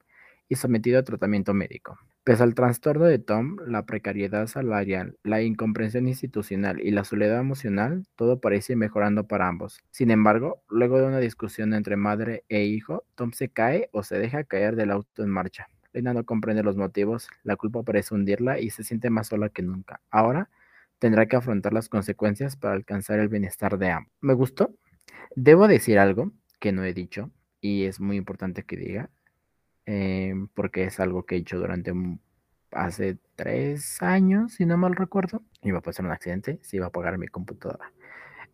y 0.48 0.56
sometido 0.56 0.98
a 0.98 1.02
tratamiento 1.02 1.54
médico. 1.54 1.98
Pese 2.24 2.42
al 2.42 2.54
trastorno 2.54 3.04
de 3.04 3.18
Tom, 3.18 3.56
la 3.66 3.84
precariedad 3.84 4.46
salarial, 4.46 5.18
la 5.22 5.42
incomprensión 5.42 6.08
institucional 6.08 6.80
y 6.80 6.90
la 6.90 7.04
soledad 7.04 7.38
emocional, 7.38 8.06
todo 8.16 8.40
parece 8.40 8.76
mejorando 8.76 9.26
para 9.26 9.46
ambos. 9.46 9.80
Sin 9.90 10.10
embargo, 10.10 10.62
luego 10.68 10.98
de 10.98 11.06
una 11.06 11.18
discusión 11.18 11.74
entre 11.74 11.96
madre 11.96 12.44
e 12.48 12.64
hijo, 12.64 13.04
Tom 13.14 13.32
se 13.32 13.50
cae 13.50 13.90
o 13.92 14.02
se 14.02 14.18
deja 14.18 14.44
caer 14.44 14.74
del 14.74 14.90
auto 14.90 15.22
en 15.22 15.28
marcha. 15.28 15.68
Lena 15.92 16.14
no 16.14 16.24
comprende 16.24 16.62
los 16.62 16.76
motivos, 16.76 17.28
la 17.42 17.56
culpa 17.56 17.82
parece 17.82 18.14
hundirla 18.14 18.58
y 18.58 18.70
se 18.70 18.84
siente 18.84 19.10
más 19.10 19.28
sola 19.28 19.50
que 19.50 19.62
nunca. 19.62 20.00
Ahora, 20.10 20.48
tendrá 20.98 21.26
que 21.26 21.36
afrontar 21.36 21.72
las 21.74 21.88
consecuencias 21.88 22.56
para 22.56 22.74
alcanzar 22.74 23.20
el 23.20 23.28
bienestar 23.28 23.78
de 23.78 23.90
ambos. 23.90 24.12
¿Me 24.22 24.32
gustó? 24.32 24.74
Debo 25.36 25.68
decir 25.68 25.98
algo 25.98 26.32
que 26.58 26.72
no 26.72 26.84
he 26.84 26.94
dicho 26.94 27.30
y 27.60 27.84
es 27.84 28.00
muy 28.00 28.16
importante 28.16 28.62
que 28.62 28.76
diga, 28.76 29.10
em, 29.86 30.48
porque 30.48 30.84
es 30.84 31.00
algo 31.00 31.24
que 31.24 31.36
he 31.36 31.38
hecho 31.38 31.58
durante 31.58 31.92
hace 32.70 33.18
tres 33.36 34.02
años, 34.02 34.54
si 34.54 34.66
no 34.66 34.76
mal 34.76 34.96
recuerdo. 34.96 35.42
Iba 35.62 35.78
a 35.78 35.82
pasar 35.82 36.04
un 36.06 36.12
accidente, 36.12 36.58
se 36.62 36.76
iba 36.76 36.86
a 36.86 36.88
apagar 36.88 37.18
mi 37.18 37.28
computadora. 37.28 37.92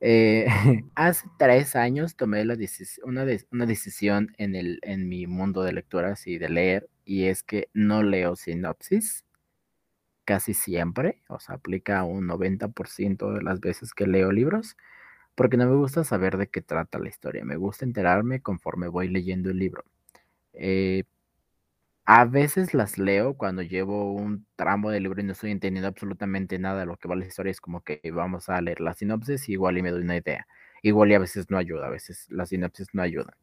Eh, 0.00 0.46
hace 0.94 1.28
tres 1.38 1.76
años 1.76 2.16
tomé 2.16 2.44
la 2.44 2.56
una, 3.04 3.26
una, 3.50 3.66
decisión 3.66 4.32
en, 4.38 4.54
el, 4.54 4.78
en 4.82 5.08
mi 5.08 5.26
mundo 5.26 5.62
de 5.62 5.72
lecturas 5.72 6.26
y 6.26 6.38
de 6.38 6.48
leer, 6.48 6.88
y 7.04 7.24
es 7.24 7.42
que 7.42 7.68
no 7.74 8.02
leo 8.02 8.36
sinopsis 8.36 9.24
casi 10.24 10.54
siempre, 10.54 11.22
o 11.28 11.40
sea, 11.40 11.56
aplica 11.56 12.04
un 12.04 12.28
90% 12.28 13.32
de 13.32 13.42
las 13.42 13.60
veces 13.60 13.92
que 13.92 14.06
leo 14.06 14.30
libros, 14.30 14.76
porque 15.34 15.56
no 15.56 15.66
me 15.68 15.76
gusta 15.76 16.04
saber 16.04 16.36
de 16.36 16.48
qué 16.48 16.62
trata 16.62 16.98
la 17.00 17.08
historia, 17.08 17.44
me 17.44 17.56
gusta 17.56 17.84
enterarme 17.84 18.40
conforme 18.40 18.88
voy 18.88 19.08
leyendo 19.08 19.50
el 19.50 19.58
libro. 19.58 19.84
Eh, 20.52 21.04
a 22.12 22.24
veces 22.24 22.74
las 22.74 22.98
leo 22.98 23.34
cuando 23.34 23.62
llevo 23.62 24.12
un 24.12 24.44
tramo 24.56 24.90
de 24.90 24.98
libro 24.98 25.20
y 25.20 25.24
no 25.24 25.30
estoy 25.30 25.52
entendiendo 25.52 25.86
absolutamente 25.86 26.58
nada 26.58 26.80
de 26.80 26.86
lo 26.86 26.96
que 26.96 27.06
va 27.06 27.14
la 27.14 27.24
historia, 27.24 27.52
es 27.52 27.60
como 27.60 27.84
que 27.84 28.00
vamos 28.12 28.48
a 28.48 28.60
leer 28.60 28.80
la 28.80 28.94
sinopsis 28.94 29.48
igual 29.48 29.78
y 29.78 29.82
me 29.82 29.92
doy 29.92 30.02
una 30.02 30.16
idea. 30.16 30.48
Igual 30.82 31.12
y 31.12 31.14
a 31.14 31.20
veces 31.20 31.50
no 31.50 31.56
ayuda, 31.56 31.86
a 31.86 31.90
veces 31.90 32.26
la 32.28 32.46
sinopsis 32.46 32.88
no 32.94 33.02
ayuda. 33.02 33.36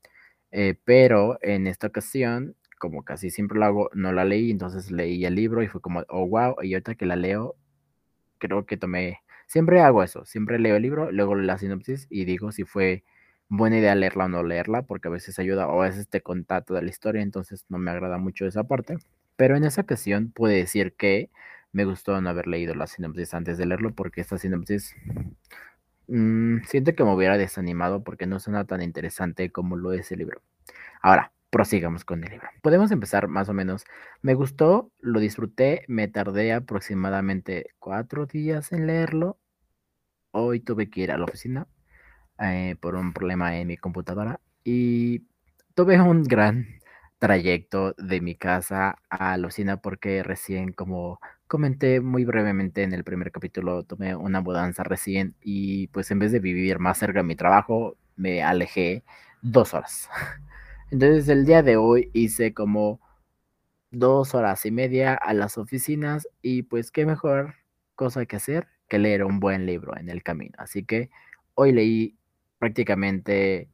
Eh, 0.51 0.75
pero 0.83 1.39
en 1.41 1.65
esta 1.65 1.87
ocasión 1.87 2.57
como 2.77 3.03
casi 3.05 3.29
siempre 3.29 3.57
lo 3.57 3.65
hago, 3.65 3.89
no 3.93 4.11
la 4.11 4.25
leí, 4.25 4.51
entonces 4.51 4.91
leí 4.91 5.23
el 5.23 5.35
libro 5.35 5.63
y 5.63 5.67
fue 5.69 5.79
como, 5.79 6.03
oh, 6.09 6.27
wow, 6.27 6.57
y 6.61 6.73
ahorita 6.73 6.95
que 6.95 7.05
la 7.05 7.15
leo, 7.15 7.55
creo 8.37 8.65
que 8.65 8.75
tomé, 8.75 9.21
siempre 9.47 9.79
hago 9.79 10.03
eso, 10.03 10.25
siempre 10.25 10.59
leo 10.59 10.75
el 10.75 10.83
libro, 10.83 11.09
luego 11.13 11.35
la 11.35 11.57
sinopsis 11.57 12.05
y 12.09 12.25
digo 12.25 12.51
si 12.51 12.65
fue 12.65 13.05
buena 13.49 13.77
idea 13.77 13.95
leerla 13.95 14.25
o 14.25 14.29
no 14.29 14.43
leerla, 14.43 14.83
porque 14.83 15.07
a 15.07 15.11
veces 15.11 15.39
ayuda 15.39 15.67
o 15.67 15.81
a 15.81 15.87
veces 15.87 16.07
te 16.07 16.21
conta 16.21 16.61
toda 16.61 16.81
la 16.81 16.89
historia, 16.89 17.21
entonces 17.21 17.65
no 17.69 17.77
me 17.77 17.91
agrada 17.91 18.17
mucho 18.17 18.45
esa 18.45 18.65
parte. 18.65 18.97
Pero 19.35 19.55
en 19.55 19.63
esa 19.63 19.81
ocasión 19.81 20.31
pude 20.31 20.55
decir 20.55 20.93
que 20.95 21.29
me 21.71 21.85
gustó 21.85 22.19
no 22.21 22.29
haber 22.29 22.47
leído 22.47 22.75
la 22.75 22.87
sinopsis 22.87 23.33
antes 23.33 23.57
de 23.57 23.65
leerlo, 23.65 23.93
porque 23.93 24.21
esta 24.21 24.37
sinopsis 24.37 24.95
mmm, 26.07 26.59
siento 26.65 26.95
que 26.95 27.03
me 27.03 27.13
hubiera 27.13 27.37
desanimado 27.37 28.03
porque 28.03 28.25
no 28.27 28.39
suena 28.39 28.65
tan 28.65 28.81
interesante 28.81 29.51
como 29.51 29.75
lo 29.75 29.93
es 29.93 30.11
el 30.11 30.19
libro. 30.19 30.41
Ahora, 31.01 31.31
prosigamos 31.49 32.05
con 32.05 32.23
el 32.23 32.31
libro. 32.31 32.49
Podemos 32.61 32.91
empezar 32.91 33.27
más 33.27 33.49
o 33.49 33.53
menos. 33.53 33.85
Me 34.21 34.33
gustó, 34.35 34.91
lo 34.99 35.19
disfruté, 35.19 35.85
me 35.87 36.07
tardé 36.07 36.53
aproximadamente 36.53 37.71
cuatro 37.79 38.25
días 38.25 38.71
en 38.73 38.87
leerlo. 38.87 39.39
Hoy 40.31 40.59
tuve 40.59 40.89
que 40.89 41.01
ir 41.01 41.11
a 41.11 41.17
la 41.17 41.25
oficina 41.25 41.67
eh, 42.39 42.75
por 42.79 42.95
un 42.95 43.13
problema 43.13 43.57
en 43.57 43.67
mi 43.67 43.77
computadora 43.77 44.39
y 44.63 45.23
tuve 45.75 45.99
un 46.01 46.23
gran 46.23 46.67
trayecto 47.19 47.93
de 47.97 48.21
mi 48.21 48.35
casa 48.35 48.97
a 49.09 49.37
la 49.37 49.47
oficina 49.47 49.77
porque 49.77 50.23
recién, 50.23 50.71
como 50.71 51.19
comenté 51.47 52.01
muy 52.01 52.25
brevemente 52.25 52.83
en 52.83 52.93
el 52.93 53.03
primer 53.03 53.31
capítulo, 53.31 53.83
tomé 53.83 54.15
una 54.15 54.41
mudanza 54.41 54.83
recién 54.83 55.35
y 55.41 55.87
pues 55.87 56.11
en 56.11 56.19
vez 56.19 56.31
de 56.31 56.39
vivir 56.39 56.79
más 56.79 56.97
cerca 56.99 57.19
de 57.19 57.23
mi 57.25 57.35
trabajo, 57.35 57.97
me 58.15 58.43
alejé 58.43 59.03
dos 59.41 59.73
horas. 59.73 60.09
Entonces 60.91 61.27
el 61.29 61.45
día 61.45 61.63
de 61.63 61.77
hoy 61.77 62.09
hice 62.13 62.53
como 62.53 62.99
dos 63.91 64.35
horas 64.35 64.65
y 64.65 64.71
media 64.71 65.13
a 65.15 65.33
las 65.33 65.57
oficinas 65.57 66.27
y 66.41 66.63
pues 66.63 66.91
qué 66.91 67.05
mejor 67.05 67.55
cosa 67.95 68.25
que 68.25 68.35
hacer 68.37 68.67
que 68.89 68.99
leer 68.99 69.23
un 69.23 69.39
buen 69.39 69.65
libro 69.65 69.97
en 69.97 70.09
el 70.09 70.23
camino. 70.23 70.55
Así 70.57 70.85
que 70.85 71.09
hoy 71.55 71.71
leí 71.73 72.16
prácticamente 72.59 73.69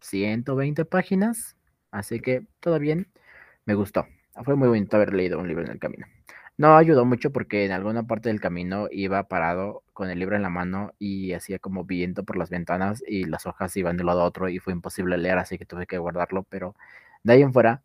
120 0.00 0.84
páginas, 0.84 1.56
así 1.90 2.20
que 2.20 2.46
todo 2.60 2.78
bien, 2.78 3.08
me 3.64 3.74
gustó. 3.74 4.06
Fue 4.44 4.56
muy 4.56 4.68
bonito 4.68 4.96
haber 4.96 5.14
leído 5.14 5.38
un 5.38 5.48
libro 5.48 5.64
en 5.64 5.72
el 5.72 5.78
camino. 5.78 6.06
No 6.58 6.76
ayudó 6.76 7.04
mucho 7.04 7.32
porque 7.32 7.66
en 7.66 7.72
alguna 7.72 8.06
parte 8.06 8.30
del 8.30 8.40
camino 8.40 8.88
iba 8.90 9.28
parado 9.28 9.82
con 9.92 10.08
el 10.10 10.18
libro 10.18 10.36
en 10.36 10.42
la 10.42 10.48
mano 10.48 10.92
y 10.98 11.32
hacía 11.32 11.58
como 11.58 11.84
viento 11.84 12.24
por 12.24 12.36
las 12.38 12.48
ventanas 12.48 13.02
y 13.06 13.24
las 13.24 13.44
hojas 13.46 13.76
iban 13.76 13.96
de 13.96 14.02
un 14.02 14.06
lado 14.06 14.22
a 14.22 14.24
otro 14.24 14.48
y 14.48 14.58
fue 14.58 14.72
imposible 14.72 15.18
leer, 15.18 15.38
así 15.38 15.58
que 15.58 15.66
tuve 15.66 15.86
que 15.86 15.98
guardarlo, 15.98 16.44
pero 16.44 16.74
de 17.22 17.34
ahí 17.34 17.42
en 17.42 17.52
fuera, 17.52 17.82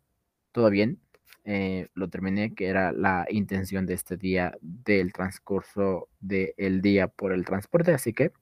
todo 0.52 0.70
bien. 0.70 1.00
Eh, 1.44 1.88
lo 1.94 2.08
terminé, 2.08 2.54
que 2.54 2.68
era 2.68 2.92
la 2.92 3.26
intención 3.28 3.84
de 3.84 3.94
este 3.94 4.16
día 4.16 4.56
del 4.60 5.12
transcurso 5.12 6.08
del 6.20 6.80
día 6.80 7.08
por 7.08 7.32
el 7.32 7.44
transporte, 7.44 7.92
así 7.92 8.12
que 8.12 8.32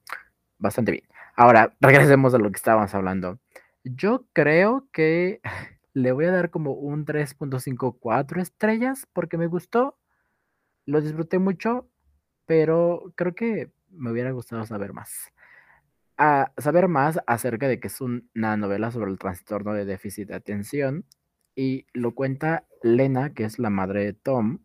bastante 0.59 0.91
bien. 0.93 1.05
Ahora, 1.41 1.73
regresemos 1.81 2.35
a 2.35 2.37
lo 2.37 2.51
que 2.51 2.57
estábamos 2.57 2.93
hablando. 2.93 3.39
Yo 3.83 4.27
creo 4.31 4.87
que 4.93 5.41
le 5.93 6.11
voy 6.11 6.25
a 6.25 6.31
dar 6.31 6.51
como 6.51 6.73
un 6.73 7.03
3.54 7.03 8.39
estrellas 8.39 9.07
porque 9.11 9.39
me 9.39 9.47
gustó, 9.47 9.97
lo 10.85 11.01
disfruté 11.01 11.39
mucho, 11.39 11.89
pero 12.45 13.11
creo 13.15 13.33
que 13.33 13.71
me 13.89 14.11
hubiera 14.11 14.29
gustado 14.29 14.63
saber 14.67 14.93
más. 14.93 15.33
A 16.15 16.51
saber 16.59 16.87
más 16.87 17.19
acerca 17.25 17.67
de 17.67 17.79
que 17.79 17.87
es 17.87 17.99
una 18.01 18.55
novela 18.55 18.91
sobre 18.91 19.09
el 19.09 19.17
trastorno 19.17 19.73
de 19.73 19.85
déficit 19.85 20.27
de 20.27 20.35
atención 20.35 21.05
y 21.55 21.87
lo 21.93 22.13
cuenta 22.13 22.67
Lena, 22.83 23.33
que 23.33 23.45
es 23.45 23.57
la 23.57 23.71
madre 23.71 24.05
de 24.05 24.13
Tom, 24.13 24.59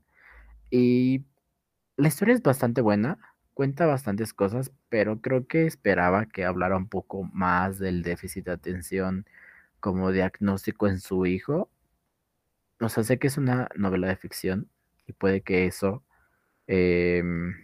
y 0.70 1.24
la 1.96 2.08
historia 2.08 2.34
es 2.34 2.42
bastante 2.42 2.82
buena 2.82 3.18
cuenta 3.56 3.86
bastantes 3.86 4.34
cosas, 4.34 4.70
pero 4.90 5.22
creo 5.22 5.46
que 5.48 5.66
esperaba 5.66 6.26
que 6.26 6.44
hablara 6.44 6.76
un 6.76 6.88
poco 6.88 7.24
más 7.32 7.78
del 7.78 8.02
déficit 8.02 8.44
de 8.46 8.52
atención 8.52 9.26
como 9.80 10.12
diagnóstico 10.12 10.88
en 10.88 11.00
su 11.00 11.24
hijo. 11.26 11.70
O 12.80 12.88
sea, 12.90 13.02
sé 13.02 13.18
que 13.18 13.28
es 13.28 13.38
una 13.38 13.68
novela 13.76 14.08
de 14.08 14.16
ficción 14.16 14.68
y 15.06 15.14
puede 15.14 15.40
que 15.42 15.66
eso 15.66 16.04
em, 16.66 17.54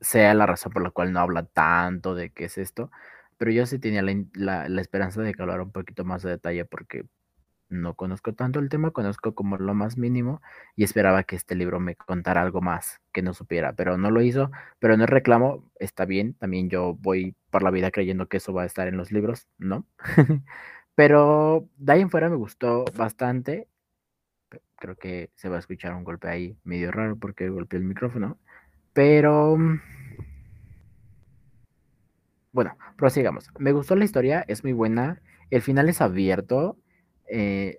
sea 0.00 0.34
la 0.34 0.46
razón 0.46 0.72
por 0.72 0.82
la 0.82 0.90
cual 0.90 1.12
no 1.12 1.20
habla 1.20 1.44
tanto 1.44 2.14
de 2.14 2.30
qué 2.30 2.44
es 2.46 2.58
esto, 2.58 2.90
pero 3.38 3.50
yo 3.50 3.66
sí 3.66 3.78
tenía 3.78 4.02
la, 4.34 4.68
la 4.68 4.80
esperanza 4.80 5.22
de 5.22 5.34
que 5.34 5.42
hablara 5.42 5.62
un 5.62 5.72
poquito 5.72 6.04
más 6.04 6.22
de 6.22 6.30
detalle 6.30 6.64
porque 6.66 7.06
no 7.68 7.94
conozco 7.94 8.34
tanto 8.34 8.58
el 8.58 8.68
tema, 8.68 8.90
conozco 8.90 9.34
como 9.34 9.56
lo 9.58 9.74
más 9.74 9.98
mínimo 9.98 10.40
y 10.76 10.84
esperaba 10.84 11.24
que 11.24 11.36
este 11.36 11.54
libro 11.54 11.80
me 11.80 11.96
contara 11.96 12.42
algo 12.42 12.60
más 12.60 13.00
que 13.12 13.22
no 13.22 13.34
supiera, 13.34 13.72
pero 13.74 13.98
no 13.98 14.10
lo 14.10 14.22
hizo, 14.22 14.50
pero 14.78 14.96
no 14.96 15.06
reclamo, 15.06 15.70
está 15.78 16.04
bien, 16.04 16.34
también 16.34 16.70
yo 16.70 16.94
voy 16.94 17.34
por 17.50 17.62
la 17.62 17.70
vida 17.70 17.90
creyendo 17.90 18.28
que 18.28 18.38
eso 18.38 18.52
va 18.52 18.62
a 18.62 18.66
estar 18.66 18.88
en 18.88 18.96
los 18.96 19.12
libros, 19.12 19.48
¿no? 19.58 19.86
pero 20.94 21.68
de 21.76 21.92
ahí 21.92 22.00
en 22.00 22.10
fuera 22.10 22.28
me 22.28 22.36
gustó 22.36 22.84
bastante, 22.96 23.68
creo 24.76 24.96
que 24.96 25.30
se 25.34 25.48
va 25.48 25.56
a 25.56 25.60
escuchar 25.60 25.94
un 25.94 26.04
golpe 26.04 26.28
ahí 26.28 26.56
medio 26.64 26.90
raro 26.90 27.16
porque 27.16 27.48
golpeé 27.48 27.78
el 27.78 27.84
micrófono, 27.84 28.38
pero... 28.92 29.56
Bueno, 32.50 32.76
prosigamos. 32.96 33.50
Me 33.58 33.72
gustó 33.72 33.94
la 33.94 34.04
historia, 34.04 34.44
es 34.48 34.64
muy 34.64 34.72
buena. 34.72 35.20
El 35.50 35.62
final 35.62 35.88
es 35.88 36.00
abierto 36.00 36.76
eh, 37.30 37.78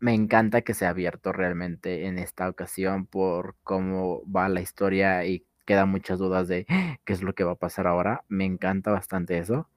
me 0.00 0.14
encanta 0.14 0.62
que 0.62 0.74
sea 0.74 0.90
abierto 0.90 1.32
realmente 1.32 2.06
en 2.06 2.18
esta 2.18 2.48
ocasión 2.48 3.06
por 3.06 3.56
cómo 3.62 4.22
va 4.30 4.48
la 4.48 4.62
historia 4.62 5.24
y 5.26 5.44
quedan 5.66 5.90
muchas 5.90 6.18
dudas 6.18 6.48
de 6.48 6.66
qué 7.04 7.12
es 7.12 7.22
lo 7.22 7.34
que 7.34 7.44
va 7.44 7.52
a 7.52 7.56
pasar 7.56 7.86
ahora. 7.86 8.24
Me 8.28 8.44
encanta 8.44 8.90
bastante 8.90 9.38
eso. 9.38 9.68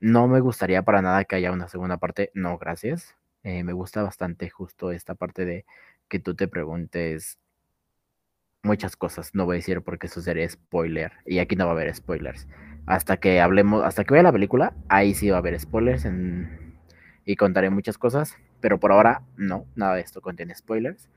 No 0.00 0.28
me 0.28 0.40
gustaría 0.40 0.82
para 0.82 1.02
nada 1.02 1.24
que 1.24 1.36
haya 1.36 1.52
una 1.52 1.68
segunda 1.68 1.98
parte. 1.98 2.30
No, 2.34 2.58
gracias. 2.58 3.16
Eh, 3.44 3.64
me 3.64 3.72
gusta 3.72 4.02
bastante 4.02 4.50
justo 4.50 4.92
esta 4.92 5.14
parte 5.14 5.44
de 5.44 5.64
que 6.08 6.18
tú 6.18 6.34
te 6.34 6.48
preguntes 6.48 7.38
muchas 8.62 8.96
cosas. 8.96 9.34
No 9.34 9.44
voy 9.44 9.56
a 9.56 9.58
decir 9.58 9.82
porque 9.82 10.08
eso 10.08 10.20
sería 10.20 10.48
spoiler. 10.48 11.12
Y 11.26 11.38
aquí 11.38 11.56
no 11.56 11.66
va 11.66 11.72
a 11.72 11.74
haber 11.74 11.94
spoilers. 11.94 12.48
Hasta 12.86 13.18
que 13.18 13.40
hablemos, 13.40 13.84
hasta 13.84 14.04
que 14.04 14.14
vea 14.14 14.22
la 14.24 14.32
película, 14.32 14.74
ahí 14.88 15.14
sí 15.14 15.30
va 15.30 15.36
a 15.36 15.38
haber 15.38 15.58
spoilers 15.58 16.04
en 16.04 16.71
y 17.24 17.36
contaré 17.36 17.70
muchas 17.70 17.98
cosas, 17.98 18.36
pero 18.60 18.78
por 18.80 18.92
ahora 18.92 19.22
no, 19.36 19.66
nada 19.74 19.94
de 19.96 20.02
esto 20.02 20.20
contiene 20.20 20.54
spoilers. 20.54 21.08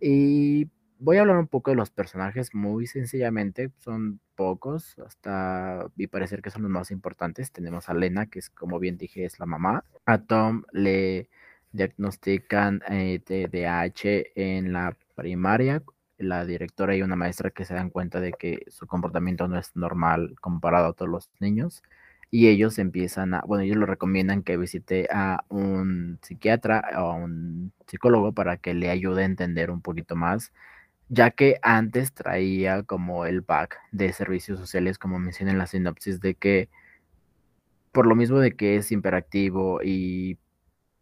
Y 0.00 0.68
voy 0.98 1.16
a 1.16 1.22
hablar 1.22 1.38
un 1.38 1.48
poco 1.48 1.70
de 1.70 1.76
los 1.76 1.90
personajes 1.90 2.54
muy 2.54 2.86
sencillamente, 2.86 3.70
son 3.78 4.20
pocos, 4.36 4.98
hasta 5.06 5.86
mi 5.96 6.06
parecer 6.06 6.42
que 6.42 6.50
son 6.50 6.62
los 6.62 6.70
más 6.70 6.90
importantes. 6.90 7.52
Tenemos 7.52 7.88
a 7.88 7.94
Lena, 7.94 8.26
que 8.26 8.38
es 8.38 8.50
como 8.50 8.78
bien 8.78 8.96
dije, 8.96 9.24
es 9.24 9.38
la 9.38 9.46
mamá. 9.46 9.84
A 10.06 10.18
Tom 10.18 10.62
le 10.72 11.28
diagnostican 11.72 12.82
eh, 12.88 13.20
en 14.34 14.72
la 14.72 14.96
primaria. 15.14 15.82
La 16.18 16.44
directora 16.44 16.94
y 16.94 17.02
una 17.02 17.16
maestra 17.16 17.50
que 17.50 17.64
se 17.64 17.72
dan 17.72 17.88
cuenta 17.88 18.20
de 18.20 18.32
que 18.32 18.66
su 18.68 18.86
comportamiento 18.86 19.48
no 19.48 19.58
es 19.58 19.74
normal 19.74 20.36
comparado 20.40 20.88
a 20.88 20.92
todos 20.92 21.10
los 21.10 21.30
niños 21.40 21.82
y 22.30 22.48
ellos 22.48 22.78
empiezan 22.78 23.34
a, 23.34 23.42
bueno, 23.42 23.64
ellos 23.64 23.76
lo 23.76 23.86
recomiendan 23.86 24.42
que 24.42 24.56
visite 24.56 25.08
a 25.12 25.44
un 25.48 26.18
psiquiatra 26.22 26.82
o 26.96 27.12
a 27.12 27.14
un 27.14 27.72
psicólogo 27.86 28.32
para 28.32 28.56
que 28.58 28.74
le 28.74 28.90
ayude 28.90 29.22
a 29.22 29.26
entender 29.26 29.70
un 29.70 29.82
poquito 29.82 30.16
más, 30.16 30.52
ya 31.08 31.32
que 31.32 31.58
antes 31.62 32.12
traía 32.14 32.84
como 32.84 33.26
el 33.26 33.42
pack 33.42 33.78
de 33.92 34.12
servicios 34.12 34.60
sociales, 34.60 34.98
como 34.98 35.18
mencioné 35.18 35.52
en 35.52 35.58
la 35.58 35.66
sinopsis, 35.66 36.20
de 36.20 36.34
que 36.36 36.68
por 37.92 38.06
lo 38.06 38.14
mismo 38.14 38.38
de 38.38 38.52
que 38.56 38.76
es 38.76 38.92
hiperactivo 38.92 39.82
y 39.82 40.38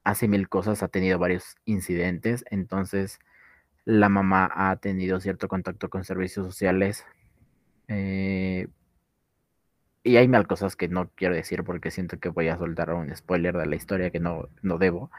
hace 0.05 0.29
mil 0.29 0.49
cosas, 0.49 0.83
ha 0.83 0.89
tenido 0.89 1.19
varios 1.19 1.57
incidentes, 1.67 2.45
entonces 2.51 3.19
la 3.85 4.09
mamá 4.09 4.51
ha 4.55 4.77
tenido 4.77 5.21
cierto 5.21 5.49
contacto 5.49 5.91
con 5.91 6.05
servicios 6.05 6.47
sociales. 6.47 7.05
Eh, 7.89 8.69
y 10.05 10.17
hay 10.17 10.29
mal 10.29 10.47
cosas 10.47 10.77
que 10.77 10.89
no 10.89 11.11
quiero 11.15 11.35
decir 11.35 11.65
porque 11.65 11.91
siento 11.91 12.19
que 12.19 12.29
voy 12.31 12.49
a 12.49 12.59
soltar 12.59 12.93
un 12.93 13.15
spoiler 13.15 13.57
de 13.57 13.67
la 13.67 13.77
historia 13.77 14.11
que 14.11 14.21
no, 14.21 14.49
no 14.63 14.79
debo. 14.79 15.11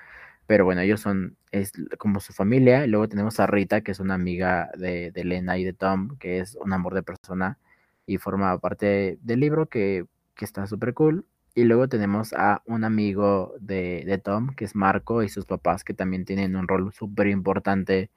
Pero 0.48 0.66
bueno, 0.66 0.82
ellos 0.82 1.02
son 1.02 1.38
es 1.52 1.74
como 1.98 2.20
su 2.20 2.34
familia. 2.34 2.86
Y 2.86 2.90
luego 2.90 3.08
tenemos 3.10 3.40
a 3.40 3.48
Rita, 3.48 3.82
que 3.82 3.92
es 3.92 4.00
una 4.00 4.16
amiga 4.16 4.72
de, 4.78 5.12
de 5.12 5.22
Elena 5.22 5.58
y 5.58 5.64
de 5.64 5.74
Tom, 5.74 6.18
que 6.18 6.40
es 6.40 6.56
un 6.56 6.74
amor 6.74 6.94
de 6.96 7.04
persona 7.04 7.60
y 8.06 8.18
forma 8.18 8.58
parte 8.60 9.20
del 9.22 9.40
libro 9.42 9.68
que, 9.68 10.06
que 10.36 10.46
está 10.46 10.68
súper 10.68 10.94
cool. 10.94 11.26
Y 11.56 11.66
luego 11.66 11.88
tenemos 11.90 12.34
a 12.34 12.62
un 12.66 12.84
amigo 12.84 13.54
de, 13.60 14.04
de, 14.06 14.18
Tom, 14.18 14.56
que 14.56 14.66
es 14.66 14.76
Marco, 14.76 15.24
y 15.24 15.30
sus 15.30 15.46
papás, 15.46 15.84
que 15.84 15.94
también 15.94 16.26
tienen 16.26 16.56
un 16.56 16.68
rol 16.68 16.94
súper 16.94 17.28
importante 17.28 18.10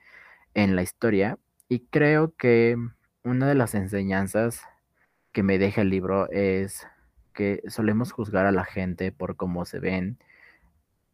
en 0.55 0.77
la 0.77 0.83
historia. 0.83 1.39
Y 1.69 1.81
creo 1.91 2.35
que 2.37 2.77
una 3.25 3.49
de 3.49 3.55
las 3.55 3.75
enseñanzas 3.75 4.63
que 5.33 5.43
me 5.43 5.59
deja 5.59 5.83
el 5.83 5.91
libro 5.91 6.31
es 6.31 6.87
que 7.33 7.63
solemos 7.69 8.13
juzgar 8.13 8.47
a 8.47 8.53
la 8.53 8.65
gente 8.65 9.13
por 9.13 9.37
cómo 9.37 9.65
se 9.65 9.81
ven 9.81 10.19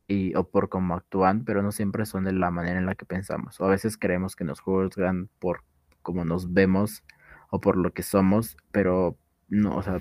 y, 0.08 0.34
o 0.34 0.48
por 0.48 0.68
cómo 0.68 0.94
actúan, 0.94 1.44
pero 1.44 1.62
no 1.62 1.72
siempre 1.72 2.06
son 2.06 2.24
de 2.24 2.32
la 2.32 2.50
manera 2.50 2.78
en 2.78 2.86
la 2.86 2.94
que 2.94 3.04
pensamos. 3.04 3.60
O 3.60 3.64
a 3.64 3.70
veces 3.70 3.96
creemos 3.96 4.36
que 4.36 4.44
nos 4.44 4.60
juzgan 4.60 5.28
por 5.38 5.62
cómo 6.02 6.24
nos 6.24 6.52
vemos 6.52 7.04
o 7.50 7.60
por 7.60 7.76
lo 7.76 7.92
que 7.92 8.02
somos, 8.02 8.56
pero 8.72 9.16
no, 9.48 9.76
o 9.76 9.82
sea, 9.82 10.00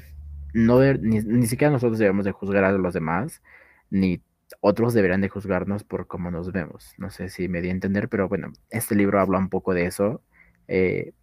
no 0.54 0.80
ni, 0.82 1.20
ni 1.20 1.48
siquiera 1.48 1.72
nosotros 1.72 2.00
debemos 2.00 2.26
de 2.26 2.32
juzgar 2.32 2.64
a 2.64 2.72
los 2.72 2.94
demás, 2.94 3.42
ni 3.90 4.24
otros 4.62 4.94
deberían 4.94 5.22
de 5.22 5.30
juzgarnos 5.30 5.84
por 5.84 6.08
cómo 6.08 6.32
nos 6.32 6.52
vemos. 6.52 6.94
No 6.98 7.10
sé 7.10 7.30
si 7.30 7.48
me 7.48 7.62
di 7.62 7.70
a 7.70 7.72
entender, 7.72 8.10
pero 8.10 8.28
bueno, 8.30 8.52
este 8.70 8.96
libro 8.96 9.20
habla 9.20 9.38
un 9.38 9.50
poco 9.50 9.74
de 9.74 9.86
eso. 9.86 10.22
Eh, 10.68 11.14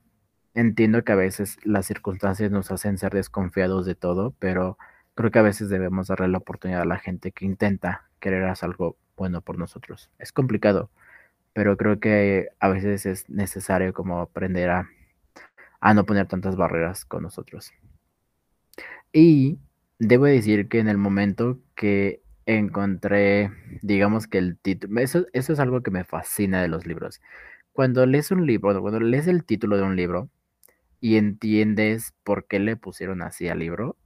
entiendo 0.54 1.04
que 1.04 1.12
a 1.12 1.16
veces 1.16 1.58
las 1.64 1.86
circunstancias 1.86 2.50
nos 2.50 2.70
hacen 2.70 2.98
ser 2.98 3.12
desconfiados 3.12 3.86
de 3.86 3.94
todo, 3.94 4.34
pero 4.38 4.78
creo 5.14 5.30
que 5.30 5.38
a 5.40 5.42
veces 5.42 5.68
debemos 5.68 6.08
darle 6.08 6.28
la 6.28 6.38
oportunidad 6.38 6.82
a 6.82 6.86
la 6.86 6.98
gente 6.98 7.32
que 7.32 7.44
intenta 7.44 8.08
querer 8.20 8.44
hacer 8.44 8.70
algo 8.70 8.96
bueno 9.16 9.42
por 9.42 9.58
nosotros. 9.58 10.10
Es 10.18 10.32
complicado, 10.32 10.90
pero 11.52 11.76
creo 11.76 12.00
que 12.00 12.48
a 12.60 12.68
veces 12.68 13.06
es 13.06 13.28
necesario 13.28 13.92
como 13.94 14.20
aprender 14.20 14.70
a, 14.70 14.88
a 15.80 15.94
no 15.94 16.06
poner 16.06 16.26
tantas 16.26 16.56
barreras 16.56 17.04
con 17.04 17.22
nosotros. 17.24 17.72
Y 19.12 19.58
debo 19.98 20.26
decir 20.26 20.68
que 20.68 20.80
en 20.80 20.88
el 20.88 20.98
momento 20.98 21.60
que 21.74 22.22
encontré, 22.46 23.50
digamos 23.82 24.26
que 24.26 24.38
el 24.38 24.58
título, 24.58 25.00
eso, 25.00 25.26
eso 25.32 25.52
es 25.52 25.60
algo 25.60 25.82
que 25.82 25.90
me 25.90 26.04
fascina 26.04 26.60
de 26.62 26.68
los 26.68 26.86
libros. 26.86 27.20
Cuando 27.72 28.06
lees 28.06 28.30
un 28.30 28.46
libro, 28.46 28.80
cuando 28.80 29.00
lees 29.00 29.26
el 29.26 29.44
título 29.44 29.76
de 29.76 29.82
un 29.82 29.96
libro 29.96 30.30
y 31.04 31.18
entiendes 31.18 32.14
por 32.22 32.46
qué 32.46 32.58
le 32.58 32.78
pusieron 32.78 33.20
así 33.20 33.46
al 33.50 33.58
libro, 33.58 33.98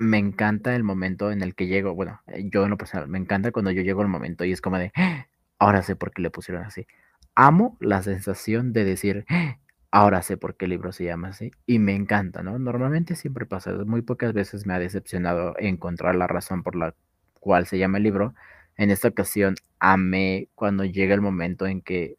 me 0.00 0.18
encanta 0.18 0.74
el 0.74 0.82
momento 0.82 1.30
en 1.30 1.42
el 1.42 1.54
que 1.54 1.68
llego, 1.68 1.94
bueno, 1.94 2.20
yo 2.50 2.64
en 2.64 2.70
lo 2.70 2.76
personal, 2.76 3.06
me 3.06 3.18
encanta 3.18 3.52
cuando 3.52 3.70
yo 3.70 3.82
llego 3.82 4.00
al 4.02 4.08
momento 4.08 4.44
y 4.44 4.50
es 4.50 4.60
como 4.60 4.78
de, 4.78 4.90
¡Ah! 4.96 5.28
ahora 5.60 5.82
sé 5.82 5.94
por 5.94 6.10
qué 6.10 6.20
le 6.20 6.30
pusieron 6.32 6.64
así. 6.64 6.88
Amo 7.36 7.76
la 7.78 8.02
sensación 8.02 8.72
de 8.72 8.82
decir, 8.84 9.24
¡Ah! 9.28 9.58
ahora 9.92 10.22
sé 10.22 10.36
por 10.36 10.56
qué 10.56 10.64
el 10.64 10.72
libro 10.72 10.90
se 10.90 11.04
llama 11.04 11.28
así 11.28 11.52
y 11.66 11.78
me 11.78 11.94
encanta, 11.94 12.42
¿no? 12.42 12.58
Normalmente 12.58 13.14
siempre 13.14 13.46
pasa, 13.46 13.70
muy 13.86 14.02
pocas 14.02 14.32
veces 14.32 14.66
me 14.66 14.74
ha 14.74 14.80
decepcionado 14.80 15.54
encontrar 15.60 16.16
la 16.16 16.26
razón 16.26 16.64
por 16.64 16.74
la 16.74 16.96
cual 17.34 17.66
se 17.68 17.78
llama 17.78 17.98
el 17.98 18.02
libro. 18.02 18.34
En 18.76 18.90
esta 18.90 19.06
ocasión 19.06 19.54
amé 19.78 20.48
cuando 20.56 20.84
llega 20.84 21.14
el 21.14 21.20
momento 21.20 21.64
en 21.64 21.80
que 21.80 22.16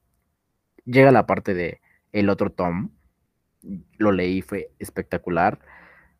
llega 0.86 1.12
la 1.12 1.26
parte 1.26 1.54
de 1.54 1.82
el 2.14 2.30
otro 2.30 2.50
tom. 2.50 2.92
Lo 3.98 4.12
leí, 4.12 4.42
fue 4.42 4.72
espectacular. 4.80 5.60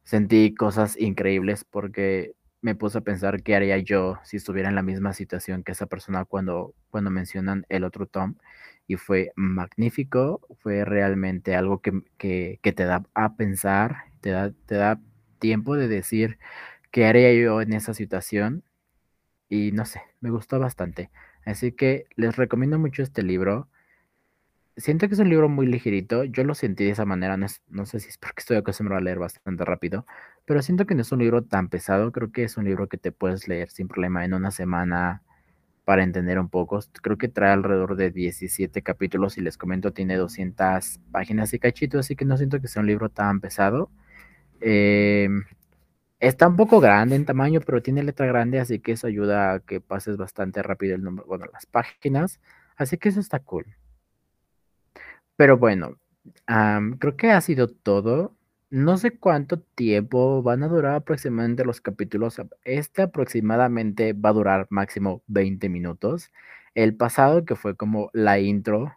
Sentí 0.04 0.54
cosas 0.56 0.98
increíbles 1.00 1.66
porque 1.66 2.34
me 2.62 2.76
puse 2.76 3.00
a 3.00 3.02
pensar 3.02 3.44
qué 3.44 3.56
haría 3.56 3.78
yo 3.80 4.20
si 4.24 4.38
estuviera 4.38 4.70
en 4.70 4.76
la 4.76 4.82
misma 4.84 5.14
situación 5.14 5.64
que 5.64 5.74
esa 5.74 5.86
persona 5.88 6.26
cuando, 6.26 6.74
cuando 6.90 7.10
mencionan 7.12 7.66
el 7.70 7.84
otro 7.84 8.06
tom. 8.08 8.36
Y 8.88 8.96
fue 8.98 9.32
magnífico, 9.36 10.42
fue 10.62 10.86
realmente 10.86 11.56
algo 11.56 11.82
que, 11.82 12.02
que, 12.18 12.60
que 12.62 12.74
te 12.74 12.86
da 12.86 13.04
a 13.14 13.36
pensar, 13.36 14.06
te 14.22 14.32
da, 14.32 14.52
te 14.66 14.76
da 14.76 15.00
tiempo 15.40 15.76
de 15.76 15.88
decir 15.88 16.38
qué 16.92 17.06
haría 17.06 17.34
yo 17.34 17.62
en 17.62 17.74
esa 17.74 17.94
situación 17.94 18.64
y 19.50 19.72
no 19.72 19.86
sé, 19.86 20.02
me 20.22 20.30
gustó 20.32 20.60
bastante. 20.60 21.12
Así 21.46 21.72
que 21.74 22.06
les 22.16 22.36
recomiendo 22.38 22.80
mucho 22.80 23.04
este 23.04 23.24
libro. 23.24 23.68
Siento 24.76 25.08
que 25.08 25.14
es 25.14 25.20
un 25.20 25.30
libro 25.30 25.50
muy 25.50 25.68
ligerito, 25.68 26.24
yo 26.24 26.44
lo 26.44 26.56
sentí 26.56 26.84
de 26.86 26.92
esa 26.92 27.06
manera, 27.06 27.38
no, 27.38 27.86
sé 27.86 28.00
si 28.00 28.10
es 28.10 28.18
porque 28.18 28.40
estoy 28.40 28.58
acostumbrado 28.58 29.00
a 29.00 29.04
leer 29.04 29.20
bastante 29.20 29.64
rápido, 29.66 30.06
pero 30.46 30.64
siento 30.64 30.88
que 30.88 30.96
no 30.96 31.02
es 31.04 31.12
un 31.12 31.20
libro 31.20 31.44
tan 31.44 31.70
pesado, 31.70 32.12
creo 32.12 32.32
que 32.32 32.44
es 32.44 32.58
un 32.58 32.66
libro 32.66 32.88
que 32.88 32.98
te 32.98 33.12
puedes 33.12 33.48
leer 33.48 33.70
sin 33.70 33.88
problema 33.88 34.26
en 34.26 34.34
una 34.34 34.50
semana 34.52 35.22
para 35.86 36.04
entender 36.04 36.40
un 36.40 36.50
poco. 36.50 36.80
Creo 37.02 37.18
que 37.18 37.28
trae 37.30 37.52
alrededor 37.54 37.96
de 37.98 38.12
17 38.12 38.82
capítulos 38.84 39.38
y 39.38 39.42
les 39.42 39.58
comento, 39.58 39.94
tiene 39.94 40.18
200 40.18 41.00
páginas 41.12 41.54
y 41.54 41.60
cachito, 41.60 42.00
así 42.00 42.16
que 42.16 42.26
no 42.26 42.38
siento 42.38 42.60
que 42.62 42.68
sea 42.68 42.82
un 42.82 42.88
libro 42.88 43.10
tan 43.10 43.42
pesado. 43.42 43.92
Eh, 44.62 45.30
Está 46.24 46.48
un 46.48 46.56
poco 46.56 46.80
grande 46.80 47.18
en 47.18 47.26
tamaño, 47.26 47.60
pero 47.60 47.82
tiene 47.84 48.02
letra 48.02 48.26
grande, 48.26 48.60
así 48.60 48.80
que 48.80 48.94
eso 48.94 49.08
ayuda 49.08 49.54
a 49.56 49.60
que 49.60 49.82
pases 49.82 50.16
bastante 50.16 50.64
rápido 50.64 50.96
el 50.96 51.04
número, 51.04 51.28
bueno, 51.28 51.46
las 51.52 51.66
páginas. 51.66 52.40
Así 52.78 52.98
que 52.98 53.10
eso 53.10 53.20
está 53.20 53.40
cool. 53.40 53.66
Pero 55.38 55.58
bueno, 55.58 55.98
creo 57.00 57.18
que 57.18 57.32
ha 57.32 57.42
sido 57.42 57.68
todo. 57.70 58.36
No 58.70 58.98
sé 58.98 59.12
cuánto 59.18 59.60
tiempo 59.62 60.42
van 60.44 60.64
a 60.64 60.68
durar 60.68 60.96
aproximadamente 60.96 61.66
los 61.66 61.82
capítulos. 61.82 62.42
Este 62.64 63.04
aproximadamente 63.04 64.14
va 64.14 64.30
a 64.30 64.34
durar 64.34 64.68
máximo 64.70 65.24
20 65.28 65.70
minutos. 65.70 66.32
El 66.76 66.96
pasado, 66.96 67.46
que 67.46 67.56
fue 67.56 67.76
como 67.76 68.10
la 68.14 68.40
intro, 68.40 68.96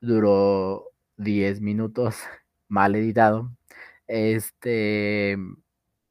duró 0.00 0.90
10 1.18 1.60
minutos, 1.62 2.18
mal 2.68 2.94
editado. 2.96 3.52
Este, 4.08 5.36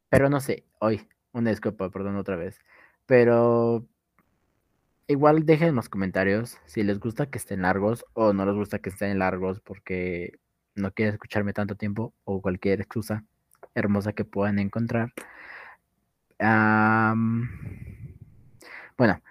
pero 0.10 0.30
no 0.30 0.40
sé, 0.42 0.66
hoy, 0.80 1.08
una 1.34 1.52
disculpa, 1.52 1.90
perdón 1.92 2.18
otra 2.18 2.36
vez. 2.38 2.60
Pero 3.06 3.88
igual 5.08 5.46
dejen 5.46 5.70
en 5.70 5.76
los 5.76 5.90
comentarios 5.90 6.58
si 6.66 6.84
les 6.84 7.00
gusta 7.00 7.28
que 7.28 7.38
estén 7.38 7.62
largos 7.62 8.06
o 8.14 8.34
no 8.34 8.46
les 8.46 8.56
gusta 8.56 8.80
que 8.80 8.90
estén 8.90 9.20
largos 9.20 9.62
porque 9.62 10.40
no 10.76 10.92
quieren 10.92 11.14
escucharme 11.14 11.54
tanto 11.54 11.76
tiempo 11.76 12.14
o 12.24 12.42
cualquier 12.42 12.82
excusa 12.82 13.24
hermosa 13.76 14.14
que 14.14 14.26
puedan 14.26 14.60
encontrar. 14.60 15.14
bueno, 18.98 19.22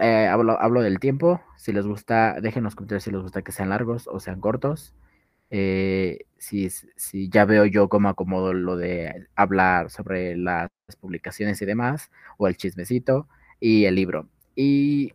eh, 0.00 0.26
hablo, 0.26 0.60
hablo, 0.60 0.82
del 0.82 0.98
tiempo. 0.98 1.40
Si 1.56 1.72
les 1.72 1.86
gusta, 1.86 2.40
dejen 2.40 2.60
en 2.60 2.64
los 2.64 2.74
comentarios 2.74 3.04
si 3.04 3.10
les 3.10 3.22
gusta 3.22 3.42
que 3.42 3.52
sean 3.52 3.68
largos 3.70 4.08
o 4.08 4.20
sean 4.20 4.40
cortos. 4.40 4.94
Eh, 5.50 6.26
si, 6.38 6.70
si, 6.70 7.28
ya 7.28 7.44
veo 7.44 7.66
yo 7.66 7.88
cómo 7.88 8.08
acomodo 8.08 8.52
lo 8.54 8.76
de 8.76 9.26
hablar 9.34 9.90
sobre 9.90 10.36
las 10.36 10.70
publicaciones 11.00 11.60
y 11.62 11.66
demás, 11.66 12.10
o 12.38 12.48
el 12.48 12.56
chismecito 12.56 13.28
y 13.60 13.84
el 13.86 13.94
libro. 13.96 14.28
Y 14.54 15.14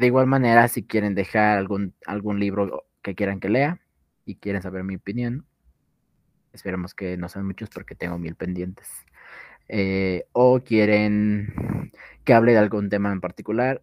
de 0.00 0.06
igual 0.06 0.26
manera, 0.26 0.66
si 0.68 0.82
quieren 0.82 1.14
dejar 1.14 1.58
algún, 1.58 1.94
algún 2.06 2.40
libro 2.40 2.86
que 3.02 3.14
quieran 3.14 3.38
que 3.38 3.50
lea 3.50 3.82
y 4.24 4.36
quieren 4.36 4.62
saber 4.62 4.82
mi 4.82 4.96
opinión, 4.96 5.44
esperemos 6.54 6.94
que 6.94 7.18
no 7.18 7.28
sean 7.28 7.46
muchos 7.46 7.68
porque 7.68 7.94
tengo 7.94 8.16
mil 8.16 8.34
pendientes. 8.34 8.88
Eh, 9.68 10.24
o 10.32 10.60
quieren 10.60 11.92
que 12.24 12.32
hable 12.32 12.52
de 12.52 12.58
algún 12.58 12.88
tema 12.88 13.12
en 13.12 13.20
particular, 13.20 13.82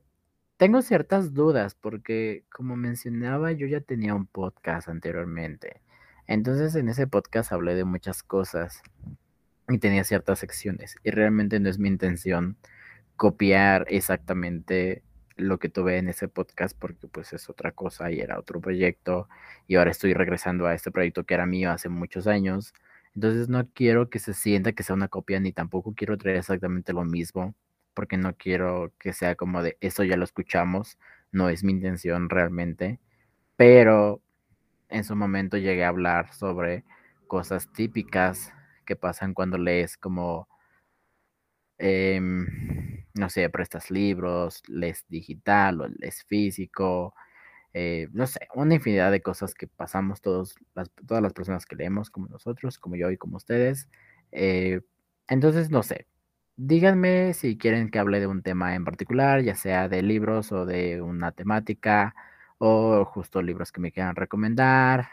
tengo 0.58 0.82
ciertas 0.82 1.36
dudas 1.36 1.76
porque, 1.76 2.46
como 2.52 2.76
mencionaba, 2.76 3.52
yo 3.52 3.68
ya 3.68 3.82
tenía 3.82 4.16
un 4.16 4.26
podcast 4.26 4.90
anteriormente. 4.90 5.82
Entonces, 6.26 6.74
en 6.74 6.90
ese 6.90 7.06
podcast 7.06 7.52
hablé 7.52 7.76
de 7.76 7.86
muchas 7.86 8.24
cosas 8.24 8.82
y 9.70 9.78
tenía 9.78 10.04
ciertas 10.04 10.40
secciones. 10.40 10.96
Y 11.04 11.12
realmente 11.12 11.60
no 11.60 11.70
es 11.70 11.78
mi 11.78 11.90
intención 11.90 12.58
copiar 13.18 13.86
exactamente 13.90 15.04
lo 15.38 15.60
que 15.60 15.70
tuve 15.70 15.98
en 15.98 16.10
ese 16.10 16.28
podcast 16.28 16.78
porque 16.78 17.08
pues 17.08 17.34
es 17.34 17.50
otra 17.50 17.72
cosa 17.72 18.12
y 18.12 18.20
era 18.20 18.40
otro 18.40 18.60
proyecto 18.62 19.30
y 19.68 19.76
ahora 19.76 19.92
estoy 19.92 20.14
regresando 20.14 20.68
a 20.68 20.74
este 20.74 20.92
proyecto 20.92 21.26
que 21.26 21.34
era 21.36 21.46
mío 21.46 21.72
hace 21.72 21.90
muchos 21.90 22.28
años. 22.28 22.74
Entonces 23.16 23.50
no 23.50 23.68
quiero 23.74 24.10
que 24.10 24.20
se 24.20 24.34
sienta 24.34 24.74
que 24.74 24.84
sea 24.84 24.96
una 24.96 25.08
copia 25.08 25.40
ni 25.40 25.52
tampoco 25.54 25.94
quiero 25.96 26.18
traer 26.18 26.38
exactamente 26.38 26.94
lo 26.94 27.04
mismo 27.06 27.56
porque 27.98 28.18
no 28.18 28.36
quiero 28.36 28.94
que 29.00 29.12
sea 29.12 29.36
como 29.36 29.64
de 29.64 29.76
eso 29.82 30.04
ya 30.04 30.18
lo 30.18 30.24
escuchamos, 30.24 31.00
no 31.32 31.50
es 31.50 31.64
mi 31.64 31.72
intención 31.72 32.30
realmente, 32.30 33.00
pero 33.56 34.22
en 34.90 35.04
su 35.04 35.16
momento 35.16 35.58
llegué 35.58 35.84
a 35.84 35.90
hablar 35.90 36.32
sobre 36.34 36.84
cosas 37.26 37.72
típicas 37.74 38.54
que 38.86 38.96
pasan 38.96 39.34
cuando 39.34 39.58
lees 39.58 39.98
como, 39.98 40.48
em, 41.78 43.06
no 43.16 43.30
sé, 43.30 43.50
prestas 43.50 43.92
libros, 43.92 44.62
lees 44.68 45.06
digital 45.10 45.82
o 45.82 45.88
lees 45.88 46.24
físico, 46.24 47.14
eh, 47.74 48.08
no 48.14 48.28
sé, 48.28 48.48
una 48.56 48.76
infinidad 48.76 49.12
de 49.12 49.22
cosas 49.22 49.54
que 49.54 49.68
pasamos 49.68 50.22
todos 50.22 50.56
las, 50.76 50.90
todas 51.08 51.24
las 51.24 51.34
personas 51.34 51.66
que 51.66 51.76
leemos, 51.76 52.10
como 52.10 52.28
nosotros, 52.28 52.80
como 52.80 52.96
yo 52.96 53.12
y 53.12 53.18
como 53.18 53.38
ustedes. 53.38 53.90
Eh, 54.32 54.82
entonces, 55.28 55.70
no 55.72 55.84
sé, 55.84 56.08
Díganme 56.60 57.34
si 57.36 57.56
quieren 57.58 57.90
que 57.92 58.00
hable 58.00 58.20
de 58.20 58.26
un 58.28 58.42
tema 58.42 58.74
en 58.76 58.84
particular, 58.84 59.42
ya 59.44 59.54
sea 59.56 59.88
de 59.90 60.02
libros 60.02 60.52
o 60.52 60.66
de 60.66 61.02
una 61.02 61.32
temática, 61.32 62.16
o 62.58 63.06
justo 63.06 63.42
libros 63.44 63.72
que 63.72 63.80
me 63.82 63.92
quieran 63.92 64.16
recomendar. 64.16 65.10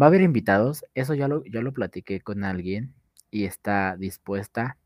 Va 0.00 0.06
a 0.06 0.08
haber 0.08 0.20
invitados, 0.22 0.84
eso 0.94 1.14
ya 1.14 1.28
lo, 1.28 1.44
ya 1.44 1.62
lo 1.62 1.72
platiqué 1.72 2.20
con 2.20 2.44
alguien 2.44 2.94
y 3.30 3.44
está 3.44 3.96
dispuesta. 3.96 4.76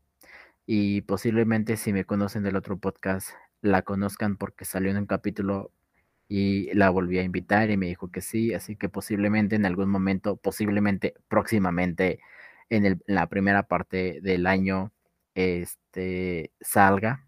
Y 0.65 1.01
posiblemente 1.01 1.77
si 1.77 1.93
me 1.93 2.05
conocen 2.05 2.43
del 2.43 2.55
otro 2.55 2.77
podcast, 2.77 3.29
la 3.61 3.83
conozcan 3.83 4.37
porque 4.37 4.65
salió 4.65 4.91
en 4.91 4.97
un 4.97 5.05
capítulo 5.05 5.71
y 6.27 6.73
la 6.73 6.89
volví 6.89 7.19
a 7.19 7.23
invitar 7.23 7.69
y 7.69 7.77
me 7.77 7.87
dijo 7.87 8.11
que 8.11 8.21
sí, 8.21 8.53
así 8.53 8.75
que 8.75 8.89
posiblemente 8.89 9.55
en 9.55 9.65
algún 9.65 9.89
momento, 9.89 10.37
posiblemente 10.37 11.15
próximamente 11.27 12.19
en, 12.69 12.85
el, 12.85 13.03
la 13.07 13.27
primera 13.27 13.67
parte 13.67 14.19
del 14.21 14.47
año 14.47 14.91
este, 15.35 16.51
salga 16.61 17.25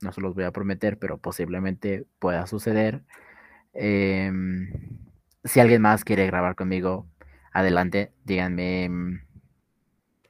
no 0.00 0.12
se 0.12 0.20
los 0.20 0.34
voy 0.34 0.44
a 0.44 0.52
prometer, 0.52 0.98
pero 0.98 1.18
posiblemente 1.18 2.06
pueda 2.18 2.46
suceder. 2.46 3.02
Em, 3.74 4.70
si 5.44 5.60
alguien 5.60 5.82
más 5.82 6.04
quiere 6.04 6.26
grabar 6.26 6.54
conmigo, 6.56 7.06
adelante, 7.52 8.12
díganme 8.24 8.84
em, 8.84 9.20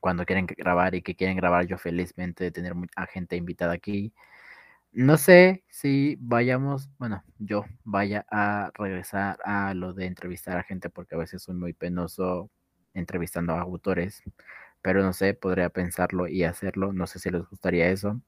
cuando 0.01 0.25
quieren 0.25 0.47
grabar 0.47 0.95
y 0.95 1.03
que 1.03 1.15
quieren 1.15 1.37
grabar 1.37 1.67
yo 1.67 1.79
felizmente 1.79 2.45
de 2.45 2.51
tener 2.51 2.75
a 2.97 3.07
gente 3.07 3.37
invitada 3.37 3.73
aquí. 3.75 4.13
No 4.93 5.17
sé 5.19 5.65
si 5.71 6.17
vayamos, 6.21 6.91
bueno, 6.99 7.23
yo 7.39 7.65
vaya 7.85 8.27
a 8.31 8.73
regresar 8.75 9.39
a 9.45 9.75
lo 9.75 9.93
de 9.93 10.07
entrevistar 10.07 10.59
a 10.59 10.65
gente 10.65 10.91
porque 10.91 11.15
a 11.15 11.19
veces 11.19 11.43
soy 11.43 11.55
muy 11.55 11.73
penoso 11.73 12.51
entrevistando 12.95 13.53
a 13.55 13.61
autores, 13.61 14.23
pero 14.83 15.03
no 15.03 15.13
sé, 15.13 15.35
podría 15.35 15.71
pensarlo 15.71 16.27
y 16.29 16.45
hacerlo. 16.45 16.93
No 16.93 17.07
sé 17.07 17.19
si 17.21 17.31
les 17.31 17.49
gustaría 17.49 17.89
eso. 17.91 18.21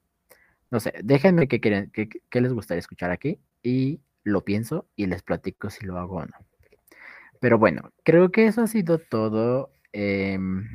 No 0.71 0.79
sé, 0.79 0.93
déjenme 1.03 1.47
qué 1.47 1.59
quieren, 1.59 1.91
qué 1.91 2.41
les 2.41 2.53
gustaría 2.53 2.79
escuchar 2.79 3.11
aquí 3.11 3.39
y 3.61 4.01
lo 4.23 4.43
pienso 4.45 4.87
y 4.95 5.07
les 5.07 5.23
platico 5.23 5.69
si 5.69 5.85
lo 5.85 5.97
hago 5.99 6.17
o 6.17 6.25
no. 6.25 6.33
Pero 7.43 7.57
bueno, 7.57 7.91
creo 8.03 8.31
que 8.31 8.47
eso 8.47 8.61
ha 8.61 8.67
sido 8.67 8.99
todo. 8.99 9.73
Em, 9.91 10.65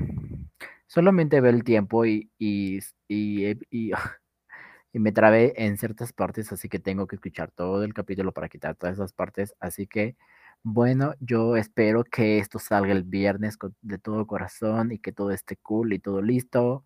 solamente 0.88 1.40
veo 1.40 1.52
el 1.52 1.64
tiempo 1.64 2.04
y, 2.06 2.30
y, 2.38 2.80
y, 3.08 3.52
y, 3.70 4.98
me 4.98 5.12
trabé 5.12 5.54
en 5.64 5.78
ciertas 5.78 6.12
partes, 6.12 6.52
así 6.52 6.68
que 6.68 6.80
tengo 6.80 7.06
que 7.06 7.16
escuchar 7.16 7.52
todo 7.52 7.84
el 7.84 7.94
capítulo 7.94 8.32
para 8.32 8.48
quitar 8.48 8.74
todas 8.76 8.96
esas 8.96 9.12
partes. 9.12 9.54
Así 9.60 9.86
que, 9.86 10.16
bueno, 10.64 11.14
yo 11.20 11.56
espero 11.56 12.04
que 12.04 12.38
esto 12.38 12.58
salga 12.58 12.92
el 12.92 13.04
viernes 13.04 13.58
de 13.82 13.98
todo 13.98 14.26
corazón 14.26 14.92
y 14.92 14.98
que 14.98 15.12
todo 15.12 15.30
esté 15.32 15.56
cool 15.58 15.92
y 15.92 16.00
todo 16.00 16.22
listo. 16.22 16.84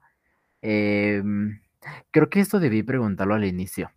Em, 0.62 1.60
creo 2.12 2.30
que 2.30 2.40
esto 2.40 2.60
debí 2.60 2.82
preguntarlo 2.82 3.34
al 3.34 3.44
inicio, 3.44 3.92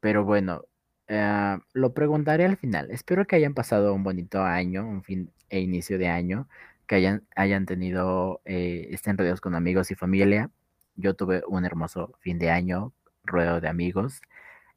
pero 0.00 0.24
bueno, 0.24 0.62
eh, 1.08 1.58
lo 1.74 1.94
preguntaré 1.94 2.46
al 2.46 2.56
final. 2.56 2.90
Espero 2.90 3.26
que 3.26 3.36
hayan 3.36 3.54
pasado 3.54 3.94
un 3.94 4.04
bonito 4.04 4.42
año, 4.42 4.86
un 4.88 5.02
fin 5.04 5.32
e 5.50 5.60
inicio 5.60 5.98
de 5.98 6.08
año, 6.08 6.48
que 6.86 6.96
hayan, 6.96 7.26
hayan 7.36 7.66
tenido, 7.66 8.40
eh, 8.44 8.88
estén 8.90 9.18
rodeados 9.18 9.40
con 9.40 9.54
amigos 9.54 9.90
y 9.90 9.94
familia. 9.94 10.50
Yo 10.96 11.14
tuve 11.14 11.42
un 11.48 11.64
hermoso 11.64 12.14
fin 12.20 12.38
de 12.38 12.50
año, 12.50 12.92
rodeado 13.24 13.60
de 13.60 13.68
amigos, 13.68 14.20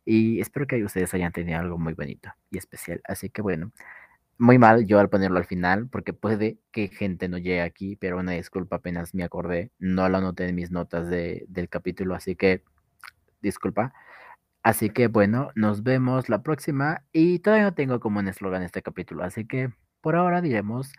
y 0.05 0.39
espero 0.39 0.67
que 0.67 0.83
ustedes 0.83 1.13
hayan 1.13 1.31
tenido 1.33 1.59
algo 1.59 1.77
muy 1.77 1.93
bonito 1.93 2.31
y 2.51 2.57
especial. 2.57 3.01
Así 3.05 3.29
que 3.29 3.41
bueno, 3.41 3.71
muy 4.37 4.57
mal 4.57 4.85
yo 4.85 4.99
al 4.99 5.09
ponerlo 5.09 5.37
al 5.37 5.45
final, 5.45 5.89
porque 5.89 6.13
puede 6.13 6.59
que 6.71 6.87
gente 6.89 7.29
no 7.29 7.37
llegue 7.37 7.61
aquí, 7.61 7.95
pero 7.95 8.19
una 8.19 8.33
disculpa, 8.33 8.77
apenas 8.77 9.13
me 9.15 9.23
acordé, 9.23 9.71
no 9.79 10.09
lo 10.09 10.17
anoté 10.17 10.47
en 10.47 10.55
mis 10.55 10.71
notas 10.71 11.09
de, 11.09 11.45
del 11.49 11.69
capítulo, 11.69 12.15
así 12.15 12.35
que 12.35 12.63
disculpa. 13.41 13.93
Así 14.63 14.89
que 14.89 15.07
bueno, 15.07 15.51
nos 15.55 15.83
vemos 15.83 16.29
la 16.29 16.43
próxima 16.43 17.03
y 17.13 17.39
todavía 17.39 17.65
no 17.65 17.75
tengo 17.75 17.99
como 17.99 18.19
un 18.19 18.27
eslogan 18.27 18.63
este 18.63 18.81
capítulo, 18.81 19.23
así 19.23 19.45
que 19.47 19.71
por 20.01 20.15
ahora 20.15 20.41
diremos, 20.41 20.91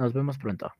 nos 0.00 0.12
vemos 0.14 0.38
pronto. 0.38 0.72